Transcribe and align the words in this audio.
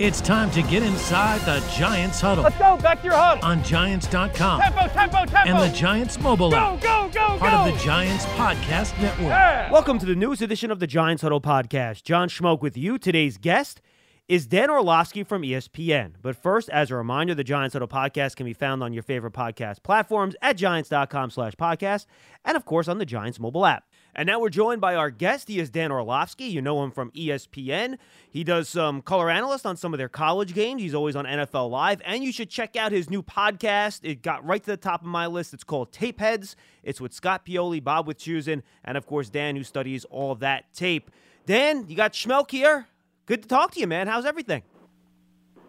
It's 0.00 0.20
time 0.20 0.50
to 0.50 0.62
get 0.62 0.82
inside 0.82 1.40
the 1.42 1.64
Giants 1.72 2.20
huddle 2.20 2.42
Let's 2.42 2.58
go, 2.58 2.76
back 2.78 2.98
to 3.02 3.04
your 3.04 3.14
huddle. 3.14 3.44
on 3.44 3.62
Giants.com 3.62 4.60
Tempo, 4.60 4.88
tempo, 4.88 5.24
tempo. 5.24 5.36
and 5.36 5.56
the 5.60 5.72
Giants 5.72 6.18
mobile 6.18 6.50
go, 6.50 6.56
app, 6.56 6.80
go, 6.80 7.08
go, 7.14 7.38
part 7.38 7.52
go. 7.52 7.58
of 7.70 7.72
the 7.72 7.84
Giants 7.84 8.24
podcast 8.26 9.00
network. 9.00 9.28
Yeah. 9.28 9.70
Welcome 9.70 10.00
to 10.00 10.06
the 10.06 10.16
newest 10.16 10.42
edition 10.42 10.72
of 10.72 10.80
the 10.80 10.88
Giants 10.88 11.22
Huddle 11.22 11.40
podcast. 11.40 12.02
John 12.02 12.28
Schmeelk 12.28 12.60
with 12.60 12.76
you. 12.76 12.98
Today's 12.98 13.38
guest 13.38 13.80
is 14.26 14.48
Dan 14.48 14.68
Orlovsky 14.68 15.22
from 15.22 15.42
ESPN. 15.42 16.14
But 16.20 16.34
first, 16.34 16.68
as 16.70 16.90
a 16.90 16.96
reminder, 16.96 17.32
the 17.36 17.44
Giants 17.44 17.74
Huddle 17.74 17.86
podcast 17.86 18.34
can 18.34 18.46
be 18.46 18.52
found 18.52 18.82
on 18.82 18.92
your 18.92 19.04
favorite 19.04 19.32
podcast 19.34 19.84
platforms 19.84 20.34
at 20.42 20.56
giants.com 20.56 21.30
slash 21.30 21.52
podcast 21.54 22.06
and, 22.44 22.56
of 22.56 22.64
course, 22.64 22.88
on 22.88 22.98
the 22.98 23.06
Giants 23.06 23.38
mobile 23.38 23.64
app. 23.64 23.84
And 24.16 24.26
now 24.26 24.38
we're 24.38 24.50
joined 24.50 24.80
by 24.80 24.94
our 24.94 25.10
guest. 25.10 25.48
He 25.48 25.58
is 25.58 25.70
Dan 25.70 25.90
Orlovsky. 25.90 26.44
You 26.44 26.62
know 26.62 26.82
him 26.84 26.92
from 26.92 27.10
ESPN. 27.12 27.98
He 28.30 28.44
does 28.44 28.68
some 28.68 29.02
color 29.02 29.28
analyst 29.28 29.66
on 29.66 29.76
some 29.76 29.92
of 29.92 29.98
their 29.98 30.08
college 30.08 30.54
games. 30.54 30.82
He's 30.82 30.94
always 30.94 31.16
on 31.16 31.24
NFL 31.24 31.70
Live. 31.70 32.00
And 32.04 32.22
you 32.22 32.30
should 32.30 32.48
check 32.48 32.76
out 32.76 32.92
his 32.92 33.10
new 33.10 33.22
podcast. 33.22 34.00
It 34.04 34.22
got 34.22 34.44
right 34.46 34.62
to 34.62 34.70
the 34.70 34.76
top 34.76 35.00
of 35.00 35.08
my 35.08 35.26
list. 35.26 35.52
It's 35.52 35.64
called 35.64 35.90
Tape 35.90 36.20
Heads. 36.20 36.54
It's 36.84 37.00
with 37.00 37.12
Scott 37.12 37.44
Pioli, 37.44 37.82
Bob 37.82 38.06
with 38.06 38.18
Wischusen, 38.18 38.62
and 38.84 38.96
of 38.96 39.06
course 39.06 39.30
Dan, 39.30 39.56
who 39.56 39.64
studies 39.64 40.04
all 40.06 40.34
that 40.36 40.72
tape. 40.74 41.10
Dan, 41.46 41.86
you 41.88 41.96
got 41.96 42.12
Schmeelk 42.12 42.50
here. 42.50 42.86
Good 43.26 43.42
to 43.42 43.48
talk 43.48 43.72
to 43.72 43.80
you, 43.80 43.86
man. 43.86 44.06
How's 44.06 44.26
everything? 44.26 44.62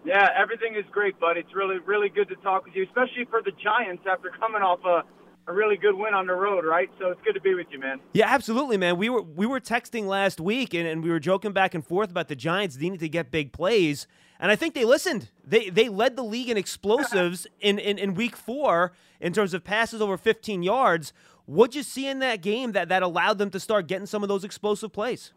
Yeah, 0.06 0.28
everything 0.38 0.76
is 0.76 0.86
great, 0.92 1.20
bud. 1.20 1.36
It's 1.36 1.56
really, 1.56 1.80
really 1.80 2.10
good 2.10 2.30
to 2.30 2.36
talk 2.36 2.66
with 2.66 2.76
you, 2.76 2.84
especially 2.84 3.26
for 3.30 3.42
the 3.42 3.52
Giants 3.52 4.04
after 4.10 4.30
coming 4.30 4.62
off 4.62 4.80
a, 4.86 5.04
a 5.48 5.54
really 5.54 5.78
good 5.78 5.96
win 5.96 6.14
on 6.14 6.28
the 6.28 6.34
road, 6.34 6.66
right? 6.66 6.90
So 7.00 7.10
it's 7.10 7.22
good 7.22 7.34
to 7.34 7.42
be 7.42 7.54
with 7.54 7.68
you, 7.70 7.80
man. 7.80 8.00
Yeah, 8.14 8.28
absolutely, 8.28 8.78
man. 8.78 8.98
We 8.98 9.10
were 9.10 9.22
we 9.22 9.46
were 9.46 9.60
texting 9.60 10.06
last 10.06 10.40
week 10.40 10.74
and, 10.74 10.88
and 10.88 11.04
we 11.04 11.10
were 11.10 11.20
joking 11.20 11.52
back 11.52 11.74
and 11.74 11.86
forth 11.86 12.10
about 12.10 12.28
the 12.28 12.36
Giants 12.36 12.78
needing 12.78 13.00
to 13.00 13.10
get 13.10 13.32
big 13.32 13.52
plays. 13.52 14.08
And 14.40 14.52
I 14.52 14.56
think 14.56 14.74
they 14.74 14.86
listened. 14.86 15.30
They 15.46 15.70
they 15.70 15.88
led 15.90 16.16
the 16.16 16.24
league 16.24 16.50
in 16.50 16.58
explosives 16.58 17.48
in, 17.60 17.80
in, 17.80 17.98
in 17.98 18.16
week 18.16 18.36
four 18.36 18.94
in 19.22 19.34
terms 19.34 19.54
of 19.54 19.64
passes 19.64 20.02
over 20.02 20.18
15 20.18 20.64
yards. 20.64 21.14
What'd 21.46 21.76
you 21.76 21.84
see 21.84 22.08
in 22.08 22.20
that 22.20 22.42
game 22.42 22.72
that, 22.72 22.90
that 22.90 23.04
allowed 23.04 23.38
them 23.38 23.52
to 23.52 23.60
start 23.60 23.88
getting 23.88 24.08
some 24.08 24.24
of 24.24 24.30
those 24.30 24.44
explosive 24.44 24.92
plays? 24.92 25.32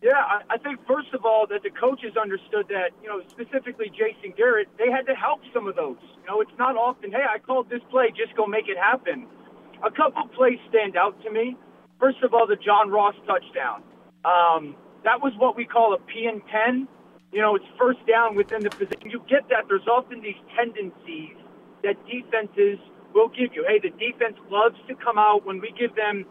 Yeah, 0.00 0.14
I, 0.14 0.54
I 0.54 0.58
think 0.58 0.78
first 0.86 1.12
of 1.12 1.24
all 1.24 1.46
that 1.50 1.62
the 1.64 1.70
coaches 1.70 2.14
understood 2.14 2.70
that, 2.70 2.94
you 3.02 3.08
know, 3.08 3.20
specifically 3.30 3.90
Jason 3.90 4.30
Garrett, 4.36 4.68
they 4.78 4.90
had 4.90 5.06
to 5.06 5.14
help 5.14 5.40
some 5.52 5.66
of 5.66 5.74
those. 5.74 5.98
You 6.22 6.26
know, 6.28 6.40
it's 6.40 6.54
not 6.58 6.76
often, 6.76 7.10
hey, 7.10 7.26
I 7.26 7.38
called 7.38 7.68
this 7.68 7.82
play, 7.90 8.14
just 8.14 8.36
go 8.36 8.46
make 8.46 8.68
it 8.68 8.78
happen. 8.78 9.26
A 9.82 9.90
couple 9.90 10.28
plays 10.36 10.58
stand 10.68 10.96
out 10.96 11.20
to 11.22 11.30
me. 11.30 11.56
First 11.98 12.22
of 12.22 12.32
all, 12.32 12.46
the 12.46 12.56
John 12.56 12.90
Ross 12.90 13.14
touchdown. 13.26 13.82
Um, 14.24 14.76
that 15.02 15.18
was 15.20 15.32
what 15.38 15.56
we 15.56 15.64
call 15.64 15.94
a 15.94 15.98
P 15.98 16.26
and 16.30 16.42
10. 16.46 16.86
You 17.32 17.42
know, 17.42 17.56
it's 17.56 17.66
first 17.78 17.98
down 18.06 18.36
within 18.36 18.62
the 18.62 18.70
position. 18.70 19.10
You 19.10 19.22
get 19.28 19.48
that. 19.50 19.66
There's 19.68 19.86
often 19.86 20.22
these 20.22 20.38
tendencies 20.56 21.36
that 21.82 21.94
defenses 22.06 22.78
will 23.14 23.28
give 23.28 23.50
you. 23.54 23.66
Hey, 23.66 23.78
the 23.82 23.90
defense 23.98 24.38
loves 24.50 24.78
to 24.86 24.94
come 24.94 25.18
out 25.18 25.44
when 25.44 25.60
we 25.60 25.74
give 25.78 25.94
them 25.94 26.24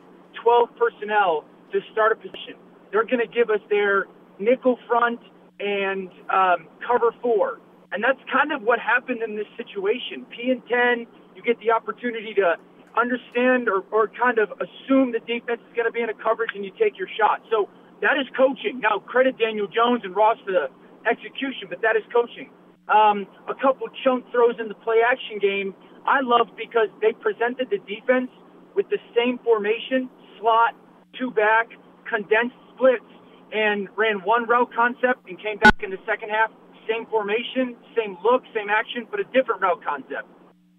12 0.44 0.70
personnel 0.80 1.44
to 1.72 1.80
start 1.92 2.14
a 2.14 2.16
position. 2.16 2.56
They're 2.92 3.06
going 3.06 3.24
to 3.24 3.28
give 3.28 3.50
us 3.50 3.62
their 3.70 4.06
nickel 4.40 4.78
front 4.88 5.20
and 5.60 6.10
um, 6.30 6.68
cover 6.86 7.14
four. 7.22 7.60
And 7.92 8.04
that's 8.04 8.20
kind 8.32 8.52
of 8.52 8.62
what 8.62 8.80
happened 8.80 9.24
in 9.24 9.36
this 9.36 9.48
situation. 9.56 10.26
P 10.30 10.52
and 10.52 10.62
10, 10.68 11.08
you 11.36 11.42
get 11.42 11.60
the 11.60 11.72
opportunity 11.72 12.34
to 12.36 12.56
understand 13.00 13.70
or, 13.70 13.86
or 13.92 14.10
kind 14.12 14.40
of 14.40 14.52
assume 14.60 15.14
the 15.14 15.24
defense 15.24 15.62
is 15.64 15.74
going 15.76 15.88
to 15.88 15.94
be 15.94 16.02
in 16.02 16.10
a 16.10 16.18
coverage 16.18 16.52
and 16.56 16.66
you 16.66 16.72
take 16.76 16.98
your 16.98 17.08
shot. 17.16 17.42
So 17.50 17.70
that 18.02 18.20
is 18.20 18.28
coaching. 18.36 18.82
Now, 18.82 19.00
credit 19.00 19.38
Daniel 19.38 19.68
Jones 19.68 20.02
and 20.04 20.16
Ross 20.16 20.38
for 20.44 20.52
the 20.52 20.68
execution, 21.08 21.70
but 21.70 21.82
that 21.82 21.96
is 21.96 22.04
coaching. 22.12 22.52
Um, 22.90 23.28
a 23.48 23.56
couple 23.56 23.88
chunk 24.04 24.26
throws 24.32 24.56
in 24.60 24.68
the 24.68 24.80
play 24.84 25.04
action 25.04 25.40
game 25.40 25.76
I 26.08 26.24
loved 26.24 26.56
because 26.56 26.88
they 27.04 27.12
presented 27.12 27.68
the 27.70 27.84
defense 27.84 28.32
with 28.76 28.88
the 28.90 28.98
same 29.12 29.38
formation, 29.44 30.09
slot, 30.40 30.74
two 31.20 31.31
back, 31.31 31.68
condensed 32.08 32.56
splits, 32.78 33.10
and 33.52 33.90
ran 33.98 34.22
one 34.22 34.46
route 34.46 34.70
concept 34.76 35.26
and 35.28 35.42
came 35.42 35.58
back 35.58 35.82
in 35.82 35.90
the 35.90 35.98
second 36.06 36.30
half, 36.30 36.52
same 36.88 37.06
formation, 37.08 37.76
same 37.98 38.18
look, 38.24 38.44
same 38.54 38.70
action, 38.70 39.08
but 39.10 39.20
a 39.20 39.26
different 39.34 39.62
route 39.62 39.84
concept. 39.84 40.30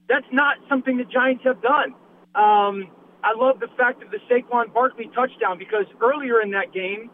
That's 0.09 0.27
not 0.33 0.57
something 0.69 0.97
the 0.97 1.05
Giants 1.05 1.45
have 1.45 1.61
done. 1.61 1.93
Um, 2.35 2.89
I 3.25 3.35
love 3.37 3.61
the 3.61 3.69
fact 3.77 4.03
of 4.03 4.11
the 4.11 4.19
Saquon 4.31 4.73
Barkley 4.73 5.11
touchdown 5.15 5.59
because 5.59 5.85
earlier 6.01 6.41
in 6.41 6.53
that 6.53 6.73
game, 6.73 7.11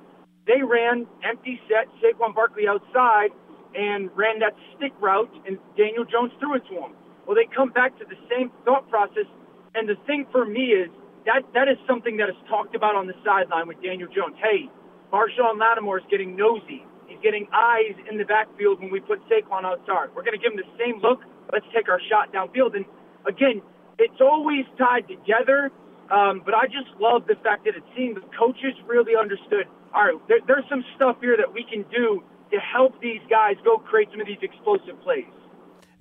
they 0.46 0.62
ran 0.62 1.06
empty 1.24 1.58
set, 1.66 1.88
Saquon 2.02 2.34
Barkley 2.34 2.68
outside, 2.68 3.30
and 3.74 4.10
ran 4.14 4.38
that 4.40 4.54
stick 4.76 4.92
route, 5.00 5.32
and 5.46 5.58
Daniel 5.76 6.04
Jones 6.04 6.30
threw 6.38 6.54
it 6.56 6.62
to 6.68 6.74
him. 6.74 6.92
Well, 7.26 7.34
they 7.34 7.48
come 7.50 7.70
back 7.70 7.98
to 7.98 8.04
the 8.04 8.16
same 8.30 8.52
thought 8.64 8.88
process, 8.90 9.26
and 9.74 9.88
the 9.88 9.96
thing 10.06 10.26
for 10.30 10.44
me 10.44 10.76
is 10.76 10.90
that 11.26 11.42
that 11.54 11.68
is 11.68 11.78
something 11.86 12.16
that 12.18 12.28
is 12.28 12.36
talked 12.48 12.74
about 12.74 12.94
on 12.94 13.06
the 13.06 13.14
sideline 13.24 13.68
with 13.68 13.80
Daniel 13.82 14.08
Jones. 14.08 14.36
Hey, 14.42 14.68
Marshon 15.12 15.58
Lattimore 15.58 15.98
is 15.98 16.04
getting 16.10 16.36
nosy. 16.36 16.84
He's 17.06 17.18
getting 17.22 17.46
eyes 17.52 17.94
in 18.10 18.18
the 18.18 18.24
backfield 18.24 18.80
when 18.80 18.90
we 18.90 19.00
put 19.00 19.20
Saquon 19.28 19.64
outside. 19.64 20.08
We're 20.14 20.24
going 20.24 20.36
to 20.36 20.42
give 20.42 20.52
him 20.52 20.60
the 20.60 20.70
same 20.78 21.00
look. 21.00 21.20
Let's 21.52 21.66
take 21.74 21.88
our 21.88 22.00
shot 22.08 22.32
downfield. 22.32 22.76
And 22.76 22.84
again, 23.26 23.62
it's 23.98 24.20
always 24.20 24.64
tied 24.78 25.06
together. 25.08 25.70
Um, 26.10 26.42
but 26.44 26.54
I 26.54 26.66
just 26.66 26.92
love 27.00 27.26
the 27.26 27.36
fact 27.42 27.64
that 27.64 27.76
it 27.76 27.84
seemed 27.96 28.16
the 28.16 28.28
coaches 28.36 28.74
really 28.86 29.16
understood. 29.16 29.64
All 29.94 30.04
right, 30.04 30.28
there, 30.28 30.40
there's 30.46 30.64
some 30.68 30.84
stuff 30.96 31.16
here 31.20 31.36
that 31.36 31.52
we 31.52 31.64
can 31.64 31.84
do 31.90 32.22
to 32.52 32.58
help 32.60 33.00
these 33.00 33.20
guys 33.30 33.56
go 33.64 33.78
create 33.78 34.08
some 34.10 34.20
of 34.20 34.26
these 34.26 34.42
explosive 34.42 35.00
plays. 35.02 35.24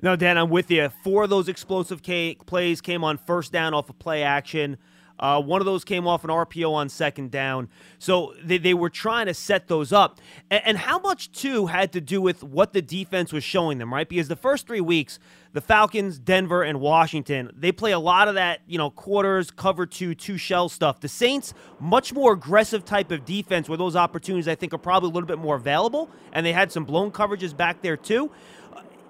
No, 0.01 0.17
Dan, 0.17 0.37
I'm 0.37 0.49
with 0.49 0.69
you. 0.69 0.89
Four 1.03 1.23
of 1.23 1.29
those 1.29 1.47
explosive 1.47 2.01
plays 2.03 2.81
came 2.81 3.03
on 3.03 3.17
first 3.17 3.53
down 3.53 3.73
off 3.73 3.89
of 3.89 3.97
play 3.99 4.23
action. 4.23 4.77
Uh, 5.23 5.39
one 5.41 5.61
of 5.61 5.65
those 5.65 5.85
came 5.85 6.05
off 6.05 6.25
an 6.25 6.29
RPO 6.29 6.73
on 6.73 6.89
second 6.89 7.31
down. 7.31 7.69
So 7.97 8.33
they, 8.43 8.57
they 8.57 8.73
were 8.73 8.89
trying 8.89 9.27
to 9.27 9.33
set 9.33 9.69
those 9.69 9.93
up. 9.93 10.19
And, 10.51 10.61
and 10.65 10.77
how 10.77 10.99
much, 10.99 11.31
too, 11.31 11.67
had 11.67 11.93
to 11.93 12.01
do 12.01 12.21
with 12.21 12.43
what 12.43 12.73
the 12.73 12.81
defense 12.81 13.31
was 13.31 13.41
showing 13.41 13.77
them, 13.77 13.93
right? 13.93 14.07
Because 14.07 14.27
the 14.27 14.35
first 14.35 14.67
three 14.67 14.81
weeks, 14.81 15.19
the 15.53 15.61
Falcons, 15.61 16.19
Denver, 16.19 16.61
and 16.61 16.81
Washington, 16.81 17.51
they 17.55 17.71
play 17.71 17.93
a 17.93 17.99
lot 17.99 18.27
of 18.27 18.35
that, 18.35 18.63
you 18.67 18.77
know, 18.77 18.89
quarters, 18.89 19.49
cover 19.49 19.85
two, 19.85 20.13
two 20.13 20.37
shell 20.37 20.67
stuff. 20.67 20.99
The 20.99 21.07
Saints, 21.07 21.53
much 21.79 22.11
more 22.11 22.33
aggressive 22.33 22.83
type 22.83 23.09
of 23.09 23.23
defense 23.23 23.69
where 23.69 23.77
those 23.77 23.95
opportunities, 23.95 24.49
I 24.49 24.55
think, 24.55 24.73
are 24.73 24.77
probably 24.77 25.09
a 25.09 25.13
little 25.13 25.27
bit 25.27 25.39
more 25.39 25.55
available. 25.55 26.09
And 26.33 26.45
they 26.45 26.51
had 26.51 26.69
some 26.69 26.83
blown 26.83 27.11
coverages 27.11 27.55
back 27.55 27.81
there, 27.81 27.95
too 27.95 28.29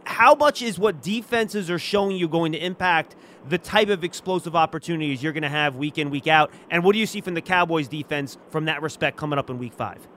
how 0.06 0.36
much 0.36 0.62
is 0.62 0.78
what 0.78 1.02
defenses 1.02 1.70
are 1.70 1.80
showing 1.80 2.16
you 2.16 2.28
going 2.28 2.52
to 2.52 2.58
impact 2.58 3.16
the 3.48 3.58
type 3.58 3.90
of 3.90 4.04
explosive 4.04 4.56
opportunities 4.56 5.22
you're 5.22 5.34
going 5.34 5.44
to 5.44 5.50
have 5.50 5.76
week 5.76 5.98
in, 5.98 6.10
week 6.10 6.28
out? 6.28 6.52
And 6.70 6.84
what 6.84 6.94
do 6.94 7.00
you 7.00 7.06
see 7.06 7.22
from 7.22 7.34
the 7.34 7.42
Cowboys 7.42 7.88
defense 7.88 8.38
from 8.50 8.66
that 8.66 8.82
respect 8.82 9.18
coming 9.18 9.40
up 9.40 9.50
in 9.50 9.58
week 9.58 9.74
five? 9.74 10.08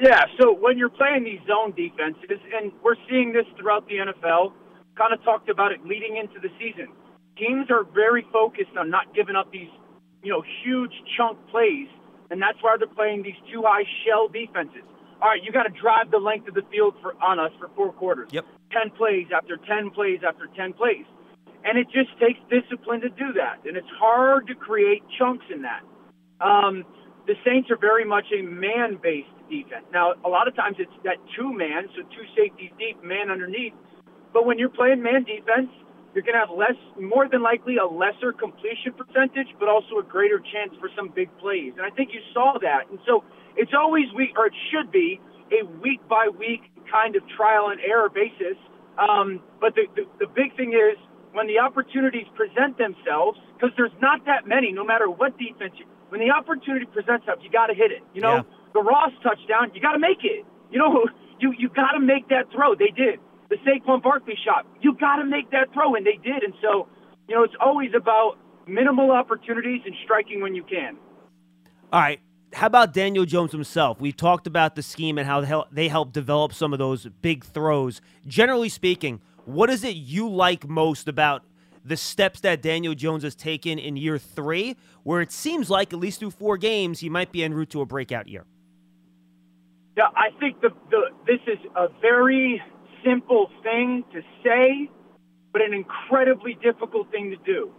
Yeah, 0.00 0.24
so 0.40 0.52
when 0.52 0.78
you're 0.78 0.88
playing 0.88 1.24
these 1.24 1.40
zone 1.46 1.74
defenses, 1.76 2.40
and 2.56 2.72
we're 2.82 2.96
seeing 3.08 3.32
this 3.32 3.44
throughout 3.58 3.86
the 3.86 3.96
NFL, 3.96 4.52
kind 4.96 5.12
of 5.12 5.22
talked 5.22 5.48
about 5.48 5.72
it 5.72 5.84
leading 5.84 6.16
into 6.16 6.40
the 6.40 6.48
season. 6.58 6.88
Teams 7.38 7.70
are 7.70 7.84
very 7.84 8.26
focused 8.32 8.76
on 8.78 8.90
not 8.90 9.14
giving 9.14 9.36
up 9.36 9.50
these, 9.52 9.68
you 10.22 10.32
know, 10.32 10.42
huge 10.64 10.92
chunk 11.16 11.38
plays, 11.50 11.88
and 12.30 12.40
that's 12.40 12.58
why 12.62 12.76
they're 12.78 12.88
playing 12.88 13.22
these 13.22 13.38
two 13.52 13.62
high 13.64 13.84
shell 14.04 14.28
defenses. 14.28 14.82
All 15.20 15.28
right, 15.28 15.42
you 15.42 15.52
got 15.52 15.64
to 15.64 15.80
drive 15.80 16.10
the 16.10 16.18
length 16.18 16.48
of 16.48 16.54
the 16.54 16.62
field 16.70 16.94
for 17.00 17.14
on 17.22 17.38
us 17.38 17.52
for 17.60 17.70
four 17.76 17.92
quarters. 17.92 18.28
Yep. 18.32 18.44
10 18.72 18.90
plays 18.96 19.26
after 19.34 19.56
10 19.56 19.90
plays 19.90 20.20
after 20.26 20.48
10 20.56 20.72
plays. 20.74 21.04
And 21.64 21.78
it 21.78 21.86
just 21.92 22.10
takes 22.18 22.40
discipline 22.50 23.00
to 23.02 23.08
do 23.10 23.32
that. 23.38 23.62
And 23.64 23.76
it's 23.76 23.90
hard 23.98 24.48
to 24.48 24.54
create 24.54 25.02
chunks 25.18 25.46
in 25.52 25.62
that. 25.62 25.82
Um, 26.40 26.84
the 27.26 27.34
Saints 27.46 27.70
are 27.70 27.78
very 27.78 28.04
much 28.04 28.26
a 28.36 28.42
man 28.42 28.98
based 29.00 29.30
defense. 29.48 29.86
Now, 29.92 30.14
a 30.24 30.28
lot 30.28 30.48
of 30.48 30.56
times 30.56 30.76
it's 30.80 30.92
that 31.04 31.22
two 31.38 31.52
man, 31.52 31.86
so 31.94 32.02
two 32.02 32.26
safeties 32.34 32.70
deep, 32.78 33.02
man 33.04 33.30
underneath. 33.30 33.74
But 34.32 34.46
when 34.46 34.58
you're 34.58 34.74
playing 34.74 35.02
man 35.02 35.22
defense, 35.22 35.70
you're 36.14 36.24
going 36.24 36.34
to 36.34 36.44
have 36.44 36.50
less, 36.50 36.76
more 37.00 37.28
than 37.28 37.42
likely, 37.42 37.76
a 37.76 37.86
lesser 37.86 38.32
completion 38.32 38.92
percentage, 38.92 39.48
but 39.58 39.68
also 39.68 39.96
a 40.00 40.02
greater 40.02 40.40
chance 40.40 40.74
for 40.80 40.90
some 40.96 41.08
big 41.14 41.30
plays. 41.38 41.72
And 41.76 41.86
I 41.86 41.90
think 41.90 42.10
you 42.12 42.20
saw 42.34 42.58
that. 42.60 42.90
And 42.90 42.98
so 43.06 43.24
it's 43.56 43.72
always 43.72 44.12
week, 44.16 44.36
or 44.36 44.46
it 44.46 44.56
should 44.72 44.90
be, 44.90 45.20
a 45.52 45.64
week 45.80 46.00
by 46.08 46.28
week 46.28 46.71
kind 46.92 47.16
of 47.16 47.22
trial 47.36 47.68
and 47.72 47.80
error 47.80 48.10
basis. 48.12 48.60
Um, 49.00 49.40
but 49.60 49.74
the, 49.74 49.88
the, 49.96 50.04
the 50.20 50.26
big 50.28 50.54
thing 50.56 50.74
is 50.76 50.98
when 51.32 51.46
the 51.46 51.58
opportunities 51.58 52.26
present 52.36 52.76
themselves, 52.76 53.38
because 53.56 53.72
there's 53.76 53.96
not 54.02 54.26
that 54.26 54.46
many, 54.46 54.70
no 54.70 54.84
matter 54.84 55.08
what 55.08 55.38
defense, 55.38 55.72
you, 55.78 55.86
when 56.10 56.20
the 56.20 56.30
opportunity 56.30 56.84
presents 56.84 57.24
up, 57.30 57.38
you 57.40 57.50
got 57.50 57.68
to 57.68 57.74
hit 57.74 57.90
it. 57.90 58.02
You 58.12 58.20
know, 58.20 58.36
Yeah. 58.36 58.42
the 58.74 58.82
Ross 58.82 59.12
touchdown, 59.22 59.72
you 59.74 59.80
got 59.80 59.92
to 59.92 59.98
make 59.98 60.20
it. 60.22 60.44
You 60.70 60.78
know, 60.78 61.08
you 61.40 61.54
you 61.58 61.68
got 61.70 61.92
to 61.92 62.00
make 62.00 62.28
that 62.28 62.52
throw. 62.52 62.74
They 62.74 62.92
did. 62.94 63.18
The 63.48 63.56
Saquon 63.64 64.02
Barkley 64.02 64.36
shot, 64.44 64.66
you 64.80 64.94
got 64.94 65.16
to 65.16 65.24
make 65.24 65.50
that 65.50 65.72
throw, 65.72 65.94
and 65.94 66.06
they 66.06 66.16
did. 66.22 66.42
And 66.42 66.54
so, 66.62 66.88
you 67.28 67.34
know, 67.34 67.42
it's 67.44 67.56
always 67.60 67.90
about 67.96 68.36
minimal 68.66 69.10
opportunities 69.10 69.82
and 69.84 69.94
striking 70.04 70.40
when 70.40 70.54
you 70.54 70.64
can. 70.64 70.96
All 71.92 72.00
right. 72.00 72.20
How 72.54 72.66
about 72.66 72.92
Daniel 72.92 73.24
Jones 73.24 73.52
himself? 73.52 74.00
We 74.00 74.12
talked 74.12 74.46
about 74.46 74.74
the 74.74 74.82
scheme 74.82 75.18
and 75.18 75.26
how 75.26 75.66
they 75.70 75.88
help 75.88 76.12
develop 76.12 76.52
some 76.52 76.72
of 76.72 76.78
those 76.78 77.06
big 77.20 77.44
throws. 77.44 78.00
Generally 78.26 78.68
speaking, 78.70 79.20
what 79.44 79.70
is 79.70 79.84
it 79.84 79.96
you 79.96 80.28
like 80.28 80.68
most 80.68 81.08
about 81.08 81.42
the 81.84 81.96
steps 81.96 82.40
that 82.40 82.62
Daniel 82.62 82.94
Jones 82.94 83.24
has 83.24 83.34
taken 83.34 83.78
in 83.78 83.96
year 83.96 84.18
three, 84.18 84.76
where 85.02 85.20
it 85.20 85.32
seems 85.32 85.68
like, 85.68 85.92
at 85.92 85.98
least 85.98 86.20
through 86.20 86.30
four 86.30 86.56
games, 86.56 87.00
he 87.00 87.08
might 87.08 87.32
be 87.32 87.42
en 87.42 87.54
route 87.54 87.70
to 87.70 87.80
a 87.80 87.86
breakout 87.86 88.28
year? 88.28 88.44
Yeah, 89.96 90.04
I 90.14 90.30
think 90.38 90.60
the, 90.60 90.70
the 90.90 91.10
this 91.26 91.40
is 91.46 91.58
a 91.76 91.88
very 92.00 92.62
simple 93.04 93.50
thing 93.62 94.04
to 94.12 94.22
say, 94.44 94.88
but 95.52 95.60
an 95.60 95.74
incredibly 95.74 96.54
difficult 96.62 97.10
thing 97.10 97.30
to 97.30 97.36
do. 97.44 97.72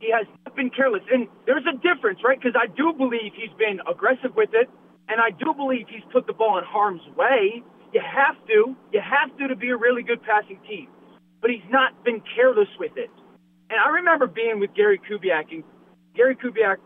He 0.00 0.12
has 0.12 0.26
been 0.54 0.70
careless. 0.70 1.02
And 1.12 1.28
there's 1.46 1.64
a 1.64 1.76
difference, 1.80 2.20
right? 2.24 2.38
Because 2.38 2.56
I 2.56 2.66
do 2.66 2.92
believe 2.92 3.32
he's 3.34 3.54
been 3.58 3.80
aggressive 3.88 4.36
with 4.36 4.50
it, 4.52 4.68
and 5.08 5.20
I 5.20 5.30
do 5.30 5.54
believe 5.54 5.86
he's 5.88 6.04
put 6.12 6.26
the 6.26 6.32
ball 6.32 6.58
in 6.58 6.64
harm's 6.64 7.04
way. 7.16 7.62
You 7.92 8.02
have 8.04 8.36
to. 8.48 8.76
You 8.92 9.00
have 9.00 9.36
to 9.38 9.48
to 9.48 9.56
be 9.56 9.70
a 9.70 9.76
really 9.76 10.02
good 10.02 10.22
passing 10.22 10.60
team. 10.68 10.88
But 11.40 11.50
he's 11.50 11.66
not 11.70 12.04
been 12.04 12.22
careless 12.34 12.68
with 12.78 12.92
it. 12.96 13.10
And 13.70 13.80
I 13.80 13.88
remember 14.02 14.26
being 14.26 14.60
with 14.60 14.74
Gary 14.74 15.00
Kubiak, 15.00 15.52
and 15.52 15.64
Gary 16.14 16.36
Kubiak 16.36 16.76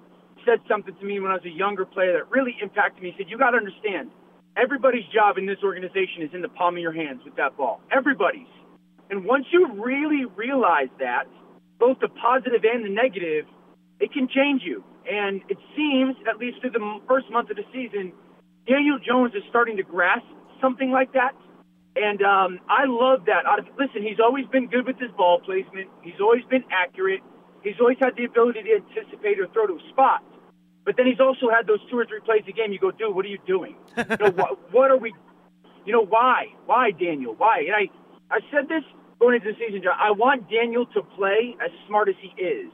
said 0.47 0.61
something 0.69 0.95
to 0.95 1.05
me 1.05 1.21
when 1.21 1.31
I 1.31 1.35
was 1.35 1.45
a 1.45 1.51
younger 1.51 1.85
player 1.85 2.13
that 2.15 2.31
really 2.31 2.57
impacted 2.63 3.03
me. 3.03 3.13
He 3.17 3.25
said, 3.25 3.31
You 3.31 3.39
got 3.39 3.51
to 3.51 3.59
understand, 3.59 4.11
everybody's 4.57 5.07
job 5.13 5.39
in 5.39 5.47
this 5.47 5.59
organization 5.65 6.23
is 6.23 6.31
in 6.33 6.43
the 6.43 6.49
palm 6.49 6.77
of 6.77 6.83
your 6.83 6.93
hands 6.93 7.23
with 7.25 7.37
that 7.37 7.57
ball. 7.57 7.81
Everybody's. 7.93 8.49
And 9.11 9.25
once 9.25 9.47
you 9.53 9.69
really 9.83 10.25
realize 10.37 10.89
that, 11.01 11.25
both 11.81 11.99
the 11.99 12.09
positive 12.09 12.63
and 12.63 12.85
the 12.85 12.93
negative, 12.93 13.47
it 13.99 14.13
can 14.13 14.29
change 14.29 14.63
you. 14.63 14.85
And 15.11 15.41
it 15.49 15.59
seems, 15.75 16.15
at 16.29 16.37
least 16.37 16.61
through 16.61 16.77
the 16.77 17.01
first 17.09 17.27
month 17.33 17.51
of 17.51 17.57
the 17.57 17.65
season, 17.73 18.13
Daniel 18.69 19.01
Jones 19.01 19.35
is 19.35 19.43
starting 19.49 19.79
to 19.79 19.83
grasp 19.83 20.29
something 20.61 20.93
like 20.93 21.13
that. 21.15 21.33
And 21.97 22.23
um, 22.23 22.61
I 22.69 22.85
love 22.87 23.25
that. 23.27 23.43
Listen, 23.77 24.03
he's 24.03 24.21
always 24.23 24.47
been 24.47 24.69
good 24.69 24.87
with 24.87 25.01
his 25.01 25.11
ball 25.17 25.41
placement. 25.41 25.89
He's 26.03 26.21
always 26.21 26.45
been 26.49 26.63
accurate. 26.71 27.21
He's 27.65 27.81
always 27.81 27.97
had 27.99 28.15
the 28.17 28.25
ability 28.25 28.63
to 28.63 28.77
anticipate 28.77 29.41
or 29.41 29.49
throw 29.49 29.67
to 29.67 29.75
a 29.75 29.89
spot. 29.91 30.23
But 30.85 30.97
then 30.97 31.07
he's 31.07 31.21
also 31.21 31.51
had 31.51 31.67
those 31.67 31.81
two 31.91 31.99
or 31.99 32.07
three 32.07 32.21
plays 32.21 32.45
a 32.49 32.53
game. 32.53 32.73
You 32.73 32.79
go, 32.79 32.91
dude, 32.91 33.15
what 33.15 33.25
are 33.25 33.29
you 33.29 33.41
doing? 33.47 33.77
you 33.97 34.05
know, 34.05 34.31
what, 34.37 34.73
what 34.73 34.91
are 34.91 34.97
we? 34.97 35.13
You 35.85 35.93
know, 35.93 36.05
why? 36.05 36.47
Why, 36.67 36.91
Daniel? 36.93 37.35
Why? 37.35 37.65
And 37.67 37.75
I, 37.75 38.37
I 38.37 38.41
said 38.53 38.69
this 38.69 38.85
going 39.21 39.37
into 39.37 39.53
the 39.53 39.59
season. 39.59 39.83
I 39.87 40.11
want 40.11 40.51
Daniel 40.51 40.87
to 40.87 41.03
play 41.17 41.55
as 41.63 41.71
smart 41.87 42.09
as 42.09 42.17
he 42.21 42.29
is. 42.43 42.73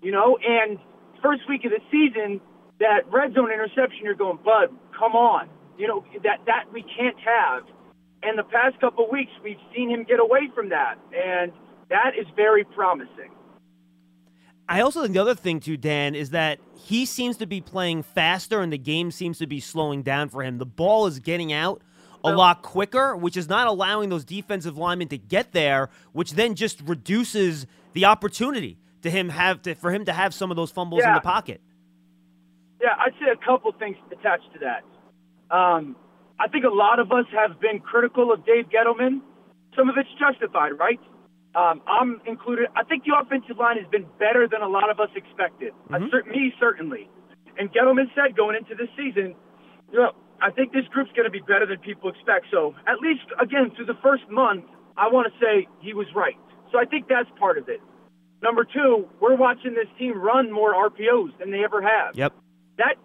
You 0.00 0.12
know, 0.12 0.38
and 0.42 0.78
first 1.22 1.42
week 1.48 1.64
of 1.64 1.72
the 1.72 1.80
season, 1.90 2.40
that 2.78 3.10
red 3.10 3.34
zone 3.34 3.50
interception, 3.52 4.04
you're 4.04 4.14
going, 4.14 4.38
Bud, 4.44 4.70
come 4.96 5.12
on. 5.12 5.48
You 5.76 5.88
know 5.88 6.04
that 6.22 6.40
that 6.46 6.72
we 6.72 6.82
can't 6.82 7.18
have. 7.20 7.64
And 8.22 8.38
the 8.38 8.44
past 8.44 8.80
couple 8.80 9.08
weeks, 9.10 9.30
we've 9.44 9.60
seen 9.74 9.90
him 9.90 10.04
get 10.04 10.20
away 10.20 10.48
from 10.54 10.70
that, 10.70 10.96
and 11.14 11.52
that 11.90 12.12
is 12.18 12.26
very 12.34 12.64
promising. 12.64 13.30
I 14.68 14.80
also 14.80 15.02
think 15.02 15.14
the 15.14 15.20
other 15.20 15.34
thing 15.34 15.60
too, 15.60 15.76
Dan, 15.76 16.14
is 16.14 16.30
that 16.30 16.58
he 16.74 17.06
seems 17.06 17.36
to 17.38 17.46
be 17.46 17.60
playing 17.60 18.02
faster, 18.02 18.60
and 18.60 18.72
the 18.72 18.78
game 18.78 19.10
seems 19.10 19.38
to 19.38 19.46
be 19.46 19.60
slowing 19.60 20.02
down 20.02 20.28
for 20.28 20.42
him. 20.42 20.58
The 20.58 20.66
ball 20.66 21.06
is 21.06 21.18
getting 21.18 21.52
out 21.52 21.82
a 22.24 22.32
lot 22.32 22.62
quicker, 22.62 23.16
which 23.16 23.36
is 23.36 23.48
not 23.48 23.66
allowing 23.66 24.08
those 24.08 24.24
defensive 24.24 24.76
linemen 24.76 25.08
to 25.08 25.18
get 25.18 25.52
there, 25.52 25.90
which 26.12 26.32
then 26.32 26.54
just 26.54 26.80
reduces 26.82 27.66
the 27.92 28.04
opportunity 28.04 28.78
to 29.02 29.10
him 29.10 29.28
have 29.28 29.62
to 29.62 29.74
for 29.74 29.92
him 29.92 30.04
to 30.04 30.12
have 30.12 30.34
some 30.34 30.50
of 30.50 30.56
those 30.56 30.70
fumbles 30.70 31.02
yeah. 31.02 31.10
in 31.10 31.14
the 31.14 31.20
pocket. 31.20 31.60
Yeah, 32.80 32.90
I'd 32.98 33.12
say 33.14 33.30
a 33.32 33.44
couple 33.44 33.72
things 33.72 33.96
attached 34.12 34.52
to 34.52 34.58
that. 34.60 34.84
Um, 35.54 35.96
I 36.38 36.48
think 36.48 36.64
a 36.64 36.74
lot 36.74 36.98
of 36.98 37.10
us 37.12 37.24
have 37.32 37.60
been 37.60 37.80
critical 37.80 38.32
of 38.32 38.44
Dave 38.44 38.66
Gettleman. 38.68 39.20
Some 39.74 39.88
of 39.88 39.96
it's 39.96 40.08
justified, 40.18 40.78
right? 40.78 41.00
Um, 41.54 41.80
I'm 41.86 42.20
included. 42.26 42.68
I 42.76 42.84
think 42.84 43.04
the 43.04 43.16
offensive 43.16 43.56
line 43.56 43.78
has 43.78 43.86
been 43.90 44.04
better 44.18 44.46
than 44.46 44.60
a 44.60 44.68
lot 44.68 44.90
of 44.90 45.00
us 45.00 45.08
expected. 45.16 45.72
Mm-hmm. 45.88 46.12
I, 46.12 46.30
me 46.30 46.52
certainly. 46.60 47.08
And 47.58 47.72
Gettleman 47.72 48.12
said 48.14 48.36
going 48.36 48.56
into 48.56 48.74
this 48.74 48.92
season, 48.96 49.34
you 49.90 49.98
know, 49.98 50.12
I 50.40 50.50
think 50.50 50.72
this 50.72 50.84
group's 50.92 51.12
going 51.12 51.24
to 51.24 51.30
be 51.30 51.40
better 51.40 51.66
than 51.66 51.78
people 51.78 52.10
expect. 52.10 52.46
So 52.50 52.74
at 52.86 53.00
least 53.00 53.24
again 53.40 53.72
through 53.74 53.86
the 53.86 53.98
first 54.02 54.24
month, 54.30 54.64
I 54.96 55.08
want 55.08 55.32
to 55.32 55.34
say 55.40 55.68
he 55.80 55.94
was 55.94 56.06
right. 56.14 56.36
So 56.72 56.78
I 56.78 56.84
think 56.84 57.08
that's 57.08 57.28
part 57.38 57.58
of 57.58 57.68
it. 57.68 57.80
Number 58.42 58.64
two, 58.64 59.08
we're 59.20 59.36
watching 59.36 59.74
this 59.74 59.88
team 59.98 60.20
run 60.20 60.52
more 60.52 60.74
RPOs 60.74 61.38
than 61.38 61.50
they 61.50 61.64
ever 61.64 61.80
have. 61.80 62.16
Yep. 62.16 62.34
That, 62.78 62.96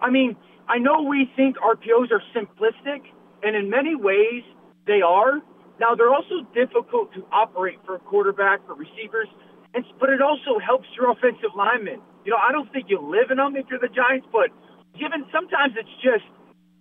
I 0.00 0.10
mean, 0.10 0.36
I 0.68 0.78
know 0.78 1.02
we 1.02 1.30
think 1.36 1.56
RPOs 1.58 2.10
are 2.10 2.22
simplistic, 2.34 3.02
and 3.42 3.56
in 3.56 3.68
many 3.68 3.94
ways 3.94 4.42
they 4.86 5.02
are. 5.02 5.40
Now 5.78 5.94
they're 5.94 6.12
also 6.12 6.46
difficult 6.54 7.12
to 7.14 7.26
operate 7.32 7.78
for 7.84 7.96
a 7.96 7.98
quarterback, 7.98 8.66
for 8.66 8.74
receivers, 8.74 9.28
and 9.74 9.84
but 9.98 10.10
it 10.10 10.20
also 10.20 10.58
helps 10.58 10.86
your 10.96 11.10
offensive 11.10 11.50
linemen. 11.56 12.00
You 12.24 12.32
know, 12.32 12.38
I 12.38 12.52
don't 12.52 12.70
think 12.72 12.86
you 12.88 13.00
live 13.00 13.30
in 13.30 13.38
them 13.38 13.56
if 13.56 13.66
you're 13.70 13.80
the 13.80 13.88
Giants, 13.88 14.26
but 14.32 14.50
given 14.98 15.24
sometimes 15.32 15.74
it's 15.76 15.94
just, 16.02 16.28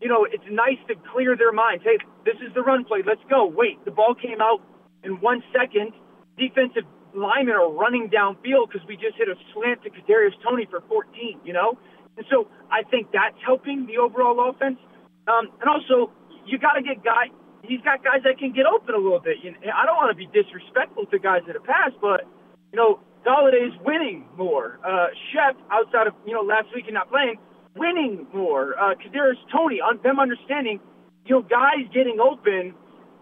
you 0.01 0.07
know, 0.07 0.25
it's 0.25 0.43
nice 0.49 0.79
to 0.87 0.95
clear 1.11 1.35
their 1.35 1.51
minds. 1.51 1.83
Hey, 1.83 1.99
this 2.25 2.35
is 2.39 2.53
the 2.55 2.61
run 2.61 2.85
play. 2.85 2.99
Let's 3.05 3.23
go. 3.29 3.45
Wait, 3.45 3.83
the 3.85 3.91
ball 3.91 4.15
came 4.15 4.41
out 4.41 4.61
in 5.03 5.19
one 5.19 5.43
second. 5.51 5.91
Defensive 6.37 6.87
linemen 7.13 7.55
are 7.55 7.71
running 7.71 8.09
downfield 8.09 8.71
because 8.71 8.85
we 8.87 8.95
just 8.95 9.17
hit 9.17 9.27
a 9.27 9.35
slant 9.53 9.83
to 9.83 9.89
Kadarius 9.89 10.35
Toney 10.43 10.67
for 10.69 10.81
14. 10.87 11.41
You 11.43 11.53
know, 11.53 11.77
and 12.17 12.25
so 12.29 12.47
I 12.71 12.83
think 12.83 13.11
that's 13.11 13.35
helping 13.45 13.87
the 13.87 13.97
overall 13.97 14.49
offense. 14.49 14.79
Um, 15.27 15.51
and 15.59 15.67
also, 15.69 16.11
you 16.45 16.57
got 16.57 16.73
to 16.73 16.81
get 16.81 17.03
guy. 17.03 17.27
He's 17.61 17.81
got 17.81 18.03
guys 18.03 18.23
that 18.23 18.39
can 18.39 18.53
get 18.53 18.65
open 18.65 18.95
a 18.95 18.97
little 18.97 19.19
bit. 19.19 19.43
You 19.43 19.51
know, 19.51 19.59
I 19.75 19.85
don't 19.85 19.99
want 19.99 20.15
to 20.15 20.17
be 20.17 20.31
disrespectful 20.31 21.05
to 21.11 21.19
guys 21.19 21.43
that 21.45 21.59
have 21.59 21.67
passed, 21.67 21.99
but 21.99 22.23
you 22.71 22.77
know, 22.79 22.99
Golladay 23.27 23.67
is 23.67 23.75
winning 23.83 24.25
more. 24.37 24.79
Uh, 24.79 25.11
Shep, 25.31 25.59
outside 25.69 26.07
of 26.07 26.13
you 26.25 26.33
know 26.33 26.41
last 26.41 26.67
week 26.73 26.85
and 26.87 26.95
not 26.95 27.09
playing, 27.11 27.35
winning 27.75 28.27
more. 28.33 28.77
Uh, 28.79 28.95
Kadarius 28.95 29.39
Toney, 29.51 29.79
on 29.81 29.99
them 30.03 30.19
understanding, 30.19 30.79
you 31.25 31.35
know, 31.35 31.41
guys 31.41 31.85
getting 31.93 32.19
open 32.19 32.73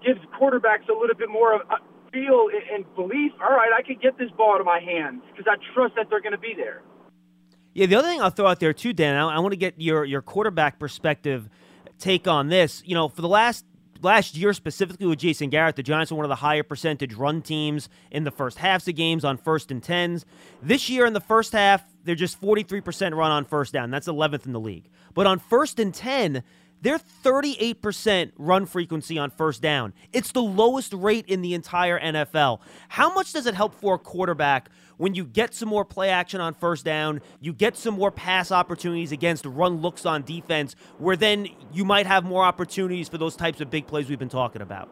gives 0.05 0.19
quarterbacks 0.39 0.88
a 0.89 0.97
little 0.97 1.15
bit 1.15 1.29
more 1.29 1.55
of 1.55 1.61
a 1.69 1.77
feel 2.11 2.47
and 2.73 2.85
belief. 2.95 3.31
All 3.41 3.55
right, 3.55 3.71
I 3.77 3.81
can 3.81 3.97
get 4.01 4.17
this 4.17 4.29
ball 4.38 4.55
out 4.55 4.59
of 4.59 4.65
my 4.65 4.79
hands 4.79 5.21
because 5.31 5.45
I 5.49 5.55
trust 5.73 5.95
that 5.95 6.07
they're 6.09 6.21
going 6.21 6.33
to 6.33 6.38
be 6.38 6.53
there. 6.55 6.81
Yeah, 7.73 7.85
the 7.85 7.95
other 7.95 8.07
thing 8.07 8.21
I'll 8.21 8.31
throw 8.31 8.47
out 8.47 8.59
there 8.59 8.73
too, 8.73 8.94
Dan, 8.94 9.15
I, 9.15 9.35
I 9.35 9.39
want 9.39 9.51
to 9.51 9.57
get 9.57 9.75
your 9.77 10.03
your 10.03 10.21
quarterback 10.21 10.79
perspective 10.79 11.49
take 11.99 12.27
on 12.27 12.47
this. 12.47 12.81
You 12.85 12.95
know, 12.95 13.07
for 13.07 13.21
the 13.21 13.27
last 13.27 13.65
last 14.01 14.35
year 14.35 14.53
specifically 14.53 15.07
with 15.07 15.19
Jason 15.19 15.49
Garrett, 15.49 15.75
the 15.75 15.83
Giants 15.83 16.11
were 16.11 16.17
one 16.17 16.25
of 16.25 16.29
the 16.29 16.35
higher 16.35 16.63
percentage 16.63 17.13
run 17.13 17.42
teams 17.42 17.89
in 18.11 18.23
the 18.23 18.31
first 18.31 18.57
halves 18.57 18.87
of 18.87 18.95
games 18.95 19.23
on 19.25 19.37
first 19.37 19.71
and 19.71 19.81
tens. 19.81 20.25
This 20.61 20.89
year 20.89 21.06
in 21.06 21.13
the 21.13 21.21
first 21.21 21.54
half, 21.54 21.83
they're 22.04 22.16
just 22.16 22.42
43% 22.42 23.16
run 23.16 23.31
on 23.31 23.45
first 23.45 23.73
down. 23.73 23.92
That's 23.92 24.07
11th 24.07 24.45
in 24.45 24.54
the 24.54 24.59
league. 24.59 24.89
But 25.13 25.27
on 25.27 25.39
first 25.39 25.80
and 25.80 25.94
10, 25.94 26.44
they're 26.81 26.99
38% 27.23 28.31
run 28.37 28.65
frequency 28.65 29.17
on 29.17 29.31
first 29.31 29.61
down. 29.61 29.93
It's 30.13 30.31
the 30.31 30.41
lowest 30.41 30.93
rate 30.93 31.25
in 31.27 31.41
the 31.41 31.53
entire 31.53 31.99
NFL. 31.99 32.59
How 32.89 33.13
much 33.13 33.33
does 33.33 33.45
it 33.45 33.55
help 33.55 33.73
for 33.73 33.95
a 33.95 33.99
quarterback 33.99 34.69
when 34.97 35.13
you 35.13 35.25
get 35.25 35.53
some 35.53 35.69
more 35.69 35.85
play 35.85 36.09
action 36.09 36.41
on 36.41 36.53
first 36.53 36.83
down, 36.83 37.21
you 37.39 37.53
get 37.53 37.77
some 37.77 37.93
more 37.93 38.11
pass 38.11 38.51
opportunities 38.51 39.11
against 39.11 39.45
run 39.45 39.81
looks 39.81 40.05
on 40.05 40.23
defense, 40.23 40.75
where 40.97 41.15
then 41.15 41.47
you 41.71 41.85
might 41.85 42.07
have 42.07 42.23
more 42.23 42.43
opportunities 42.43 43.07
for 43.07 43.17
those 43.17 43.35
types 43.35 43.61
of 43.61 43.69
big 43.69 43.87
plays 43.87 44.09
we've 44.09 44.19
been 44.19 44.29
talking 44.29 44.61
about? 44.61 44.89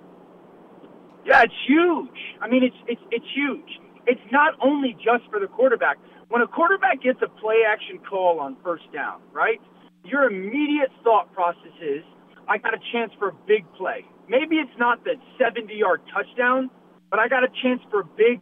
Yeah, 1.25 1.41
it's 1.41 1.53
huge. 1.67 2.37
I 2.39 2.47
mean, 2.47 2.63
it's 2.63 2.75
it's 2.87 3.01
it's 3.09 3.25
huge. 3.33 3.79
It's 4.05 4.21
not 4.31 4.53
only 4.61 4.93
just 4.93 5.29
for 5.31 5.39
the 5.39 5.47
quarterback. 5.47 5.97
When 6.29 6.41
a 6.41 6.47
quarterback 6.47 7.01
gets 7.01 7.19
a 7.23 7.27
play 7.27 7.63
action 7.67 7.99
call 8.07 8.39
on 8.39 8.57
first 8.63 8.91
down, 8.93 9.21
right? 9.33 9.59
Your 10.05 10.29
immediate 10.29 10.91
thought 11.03 11.31
process 11.33 11.73
is, 11.81 12.03
I 12.47 12.57
got 12.57 12.73
a 12.73 12.79
chance 12.91 13.11
for 13.17 13.29
a 13.29 13.35
big 13.47 13.65
play. 13.77 14.05
Maybe 14.29 14.57
it's 14.57 14.77
not 14.77 15.03
the 15.03 15.15
70 15.39 15.73
yard 15.73 16.01
touchdown, 16.13 16.69
but 17.09 17.19
I 17.19 17.27
got 17.27 17.43
a 17.43 17.49
chance 17.63 17.81
for 17.89 18.01
a 18.01 18.05
big, 18.05 18.41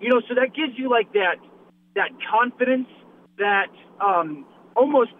you 0.00 0.08
know, 0.08 0.20
so 0.28 0.34
that 0.34 0.54
gives 0.54 0.76
you 0.76 0.90
like 0.90 1.12
that, 1.12 1.36
that 1.94 2.10
confidence, 2.30 2.88
that 3.38 3.70
um, 4.00 4.46
almost 4.76 5.10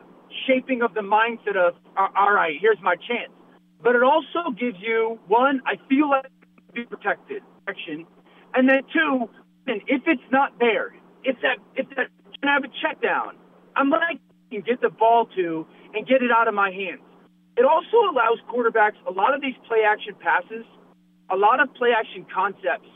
shaping 0.47 0.83
of 0.83 0.95
the 0.95 1.01
mindset 1.01 1.57
of, 1.57 1.75
all 1.97 2.33
right, 2.33 2.55
here's 2.61 2.79
my 2.83 2.97
chance. 2.97 3.33
But 3.83 3.97
it 3.97 4.03
also 4.03 4.51
gives 4.59 4.77
you 4.81 5.19
one, 5.27 5.63
I 5.67 5.77
feel 5.89 6.11
like 6.11 6.27
I 6.27 6.73
be 6.73 6.85
protected, 6.85 7.43
action, 7.67 8.07
and 8.55 8.69
then 8.69 8.83
two, 8.93 9.29
and 9.67 9.81
if 9.87 10.03
it's 10.07 10.23
not 10.31 10.59
there, 10.59 10.95
if 11.25 11.37
that 11.43 11.59
if 11.77 11.89
that 11.91 12.09
can 12.41 12.49
I 12.49 12.55
have 12.55 12.65
a 12.65 12.73
check 12.83 13.01
down, 13.01 13.37
I'm 13.77 13.91
like 13.91 14.21
can 14.61 14.75
get 14.75 14.81
the 14.81 14.91
ball 14.91 15.27
to 15.37 15.67
and 15.95 16.07
get 16.07 16.23
it 16.23 16.31
out 16.31 16.49
of 16.49 16.55
my 16.55 16.71
hands. 16.71 17.01
It 17.57 17.65
also 17.65 18.11
allows 18.11 18.39
quarterbacks 18.49 18.97
a 19.09 19.13
lot 19.13 19.35
of 19.35 19.41
these 19.41 19.55
play 19.67 19.83
action 19.87 20.15
passes, 20.21 20.65
a 21.31 21.37
lot 21.37 21.61
of 21.61 21.73
play 21.75 21.91
action 21.97 22.27
concepts. 22.33 22.89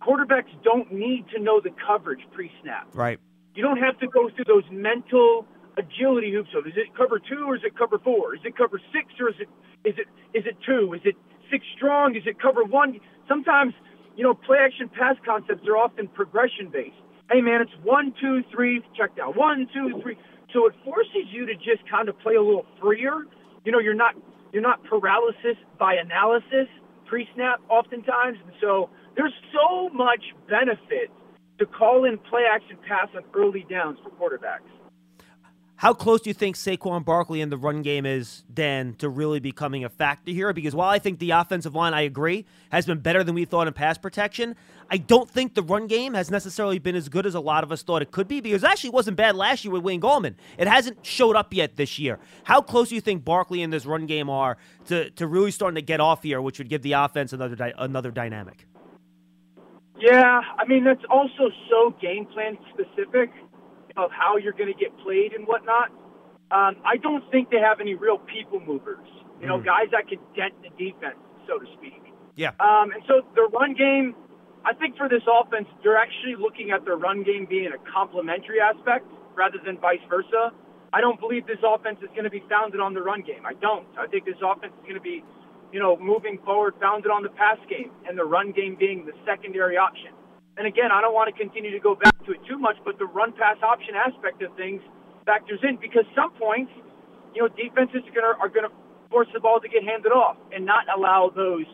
Quarterbacks 0.00 0.52
don't 0.62 0.92
need 0.92 1.26
to 1.34 1.42
know 1.42 1.60
the 1.60 1.70
coverage 1.86 2.20
pre 2.32 2.50
snap. 2.62 2.88
Right. 2.94 3.18
You 3.54 3.62
don't 3.62 3.78
have 3.78 3.98
to 3.98 4.06
go 4.06 4.30
through 4.30 4.44
those 4.46 4.64
mental 4.70 5.46
agility 5.76 6.32
hoops. 6.32 6.50
So 6.52 6.60
is 6.60 6.76
it 6.76 6.94
cover 6.96 7.18
two 7.18 7.44
or 7.46 7.56
is 7.56 7.62
it 7.64 7.76
cover 7.76 7.98
four? 7.98 8.34
Is 8.34 8.40
it 8.44 8.56
cover 8.56 8.80
six 8.92 9.12
or 9.20 9.30
is 9.30 9.36
it 9.40 9.48
is 9.84 9.94
it 9.98 10.06
is 10.38 10.44
it 10.46 10.56
two? 10.64 10.94
Is 10.94 11.02
it 11.04 11.16
six 11.50 11.64
strong? 11.76 12.14
Is 12.14 12.22
it 12.26 12.40
cover 12.40 12.62
one? 12.62 13.00
Sometimes 13.26 13.74
you 14.16 14.22
know 14.22 14.34
play 14.34 14.58
action 14.60 14.88
pass 14.88 15.16
concepts 15.26 15.66
are 15.66 15.76
often 15.76 16.06
progression 16.08 16.70
based. 16.72 16.96
Hey 17.30 17.40
man, 17.40 17.60
it's 17.60 17.74
one 17.82 18.14
two 18.20 18.42
three 18.54 18.80
check 18.96 19.16
down 19.16 19.34
one 19.34 19.68
two 19.74 20.00
three. 20.02 20.16
So 20.52 20.66
it 20.66 20.74
forces 20.84 21.28
you 21.30 21.46
to 21.46 21.54
just 21.54 21.88
kind 21.90 22.08
of 22.08 22.18
play 22.20 22.34
a 22.36 22.42
little 22.42 22.66
freer. 22.80 23.24
You 23.64 23.72
know, 23.72 23.78
you're 23.78 23.94
not 23.94 24.14
you're 24.52 24.62
not 24.62 24.82
paralysis 24.84 25.56
by 25.78 25.94
analysis 25.94 26.68
pre-snap 27.06 27.60
oftentimes, 27.68 28.38
and 28.44 28.52
so 28.60 28.90
there's 29.16 29.32
so 29.52 29.88
much 29.90 30.20
benefit 30.48 31.10
to 31.58 31.66
call 31.66 32.04
in 32.04 32.18
play 32.18 32.42
action 32.50 32.76
pass 32.86 33.08
on 33.16 33.24
early 33.34 33.66
downs 33.68 33.98
for 34.04 34.10
quarterbacks. 34.10 34.77
How 35.78 35.94
close 35.94 36.20
do 36.22 36.28
you 36.28 36.34
think 36.34 36.56
Saquon 36.56 37.04
Barkley 37.04 37.40
in 37.40 37.50
the 37.50 37.56
run 37.56 37.82
game 37.82 38.04
is, 38.04 38.42
Dan, 38.52 38.94
to 38.94 39.08
really 39.08 39.38
becoming 39.38 39.84
a 39.84 39.88
factor 39.88 40.32
here? 40.32 40.52
Because 40.52 40.74
while 40.74 40.90
I 40.90 40.98
think 40.98 41.20
the 41.20 41.30
offensive 41.30 41.72
line, 41.72 41.94
I 41.94 42.00
agree, 42.00 42.46
has 42.72 42.84
been 42.84 42.98
better 42.98 43.22
than 43.22 43.36
we 43.36 43.44
thought 43.44 43.68
in 43.68 43.72
pass 43.72 43.96
protection, 43.96 44.56
I 44.90 44.96
don't 44.96 45.30
think 45.30 45.54
the 45.54 45.62
run 45.62 45.86
game 45.86 46.14
has 46.14 46.32
necessarily 46.32 46.80
been 46.80 46.96
as 46.96 47.08
good 47.08 47.26
as 47.26 47.36
a 47.36 47.40
lot 47.40 47.62
of 47.62 47.70
us 47.70 47.82
thought 47.82 48.02
it 48.02 48.10
could 48.10 48.26
be 48.26 48.40
because 48.40 48.64
it 48.64 48.66
actually 48.66 48.90
wasn't 48.90 49.16
bad 49.16 49.36
last 49.36 49.64
year 49.64 49.70
with 49.70 49.84
Wayne 49.84 50.00
Gallman. 50.00 50.34
It 50.58 50.66
hasn't 50.66 51.06
showed 51.06 51.36
up 51.36 51.54
yet 51.54 51.76
this 51.76 51.96
year. 51.96 52.18
How 52.42 52.60
close 52.60 52.88
do 52.88 52.96
you 52.96 53.00
think 53.00 53.24
Barkley 53.24 53.62
and 53.62 53.72
this 53.72 53.86
run 53.86 54.06
game 54.06 54.28
are 54.28 54.56
to, 54.86 55.10
to 55.10 55.28
really 55.28 55.52
starting 55.52 55.76
to 55.76 55.82
get 55.82 56.00
off 56.00 56.24
here, 56.24 56.42
which 56.42 56.58
would 56.58 56.68
give 56.68 56.82
the 56.82 56.94
offense 56.94 57.32
another, 57.32 57.54
di- 57.54 57.74
another 57.78 58.10
dynamic? 58.10 58.66
Yeah, 60.00 60.40
I 60.58 60.66
mean, 60.66 60.82
that's 60.82 61.04
also 61.08 61.50
so 61.70 61.94
game 62.00 62.26
plan 62.26 62.58
specific 62.74 63.30
of 64.04 64.10
how 64.10 64.36
you're 64.36 64.52
going 64.52 64.72
to 64.72 64.78
get 64.78 64.96
played 65.04 65.32
and 65.32 65.46
whatnot. 65.46 65.90
Um, 66.50 66.80
I 66.84 66.96
don't 66.96 67.24
think 67.30 67.50
they 67.50 67.60
have 67.60 67.80
any 67.80 67.94
real 67.94 68.18
people 68.18 68.60
movers. 68.60 69.06
You 69.40 69.46
know, 69.46 69.58
mm. 69.58 69.64
guys 69.64 69.90
that 69.92 70.08
can 70.08 70.18
dent 70.34 70.54
the 70.62 70.70
defense, 70.74 71.18
so 71.46 71.58
to 71.58 71.66
speak. 71.76 72.02
Yeah. 72.34 72.54
Um, 72.58 72.90
and 72.94 73.02
so 73.06 73.22
the 73.34 73.50
run 73.52 73.74
game, 73.74 74.14
I 74.64 74.72
think 74.74 74.96
for 74.96 75.08
this 75.08 75.22
offense, 75.26 75.68
they're 75.82 75.98
actually 75.98 76.36
looking 76.38 76.70
at 76.70 76.84
the 76.84 76.96
run 76.96 77.22
game 77.22 77.46
being 77.48 77.70
a 77.74 77.78
complementary 77.90 78.60
aspect 78.60 79.06
rather 79.34 79.58
than 79.64 79.78
vice 79.78 80.02
versa. 80.08 80.50
I 80.92 81.00
don't 81.00 81.20
believe 81.20 81.46
this 81.46 81.62
offense 81.62 81.98
is 82.00 82.08
going 82.16 82.24
to 82.24 82.30
be 82.30 82.42
founded 82.48 82.80
on 82.80 82.94
the 82.94 83.02
run 83.02 83.22
game. 83.22 83.44
I 83.44 83.54
don't. 83.54 83.86
I 83.98 84.06
think 84.06 84.24
this 84.24 84.40
offense 84.42 84.72
is 84.72 84.82
going 84.82 84.94
to 84.96 85.04
be, 85.04 85.22
you 85.70 85.78
know, 85.78 85.98
moving 85.98 86.38
forward 86.44 86.74
founded 86.80 87.10
on 87.10 87.22
the 87.22 87.28
pass 87.28 87.58
game 87.68 87.90
and 88.08 88.16
the 88.18 88.24
run 88.24 88.52
game 88.52 88.76
being 88.78 89.04
the 89.04 89.12
secondary 89.26 89.76
option. 89.76 90.16
And 90.58 90.66
again, 90.66 90.90
I 90.90 91.00
don't 91.00 91.14
want 91.14 91.30
to 91.30 91.36
continue 91.38 91.70
to 91.70 91.78
go 91.78 91.94
back 91.94 92.18
to 92.26 92.32
it 92.34 92.42
too 92.50 92.58
much, 92.58 92.76
but 92.84 92.98
the 92.98 93.06
run 93.06 93.32
pass 93.32 93.56
option 93.62 93.94
aspect 93.94 94.42
of 94.42 94.50
things 94.58 94.82
factors 95.24 95.60
in 95.62 95.78
because 95.78 96.04
some 96.18 96.34
points, 96.34 96.72
you 97.34 97.42
know, 97.42 97.48
defenses 97.48 98.02
are 98.02 98.14
gonna 98.14 98.34
are 98.42 98.48
gonna 98.48 98.74
force 99.10 99.28
the 99.32 99.40
ball 99.40 99.60
to 99.60 99.68
get 99.68 99.84
handed 99.84 100.10
off 100.10 100.36
and 100.52 100.66
not 100.66 100.84
allow 100.90 101.30
those, 101.30 101.68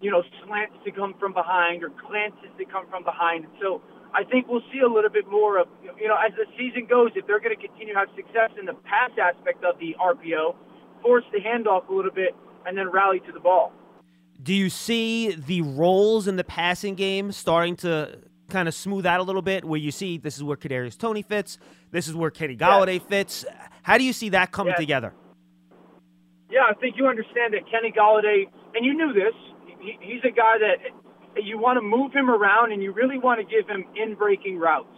you 0.00 0.10
know, 0.10 0.22
slants 0.44 0.76
to 0.84 0.92
come 0.92 1.14
from 1.18 1.32
behind 1.32 1.82
or 1.82 1.90
glances 2.06 2.48
to 2.56 2.64
come 2.64 2.86
from 2.88 3.02
behind. 3.02 3.44
And 3.44 3.54
so 3.60 3.82
I 4.14 4.24
think 4.24 4.48
we'll 4.48 4.64
see 4.72 4.80
a 4.80 4.88
little 4.88 5.10
bit 5.10 5.26
more 5.28 5.58
of, 5.58 5.68
you 5.82 6.08
know, 6.08 6.16
as 6.16 6.32
the 6.36 6.46
season 6.58 6.86
goes, 6.86 7.10
if 7.14 7.26
they're 7.26 7.40
going 7.40 7.54
to 7.54 7.60
continue 7.60 7.94
to 7.94 8.00
have 8.00 8.08
success 8.16 8.50
in 8.58 8.66
the 8.66 8.74
pass 8.84 9.10
aspect 9.20 9.62
of 9.64 9.78
the 9.78 9.94
RPO, 10.00 10.54
force 11.02 11.24
the 11.32 11.38
handoff 11.38 11.88
a 11.88 11.92
little 11.92 12.10
bit 12.10 12.34
and 12.66 12.76
then 12.76 12.90
rally 12.90 13.20
to 13.26 13.32
the 13.32 13.40
ball. 13.40 13.72
Do 14.42 14.54
you 14.54 14.70
see 14.70 15.32
the 15.32 15.60
roles 15.62 16.26
in 16.26 16.36
the 16.36 16.44
passing 16.44 16.94
game 16.94 17.32
starting 17.32 17.76
to 17.76 18.18
kind 18.48 18.68
of 18.68 18.74
smooth 18.74 19.06
out 19.06 19.20
a 19.20 19.22
little 19.22 19.42
bit 19.42 19.64
where 19.64 19.78
you 19.78 19.90
see 19.90 20.18
this 20.18 20.36
is 20.36 20.42
where 20.42 20.56
Kadarius 20.56 20.98
Toney 20.98 21.22
fits, 21.22 21.58
this 21.90 22.08
is 22.08 22.14
where 22.14 22.30
Kenny 22.30 22.56
Golladay 22.56 22.98
yeah. 22.98 23.06
fits. 23.06 23.44
How 23.82 23.98
do 23.98 24.04
you 24.04 24.12
see 24.12 24.30
that 24.30 24.50
coming 24.50 24.72
yeah. 24.72 24.80
together? 24.80 25.14
Yeah, 26.50 26.62
I 26.68 26.74
think 26.74 26.96
you 26.96 27.06
understand 27.06 27.54
that 27.54 27.70
Kenny 27.70 27.92
Golladay, 27.92 28.44
and 28.74 28.84
you 28.84 28.94
knew 28.94 29.12
this. 29.12 29.34
He, 29.78 29.96
he's 30.00 30.22
a 30.24 30.34
guy 30.34 30.56
that 30.58 31.42
you 31.44 31.58
want 31.58 31.76
to 31.76 31.82
move 31.82 32.12
him 32.12 32.28
around, 32.28 32.72
and 32.72 32.82
you 32.82 32.92
really 32.92 33.18
want 33.18 33.38
to 33.40 33.46
give 33.46 33.68
him 33.68 33.84
in-breaking 33.94 34.58
routes. 34.58 34.88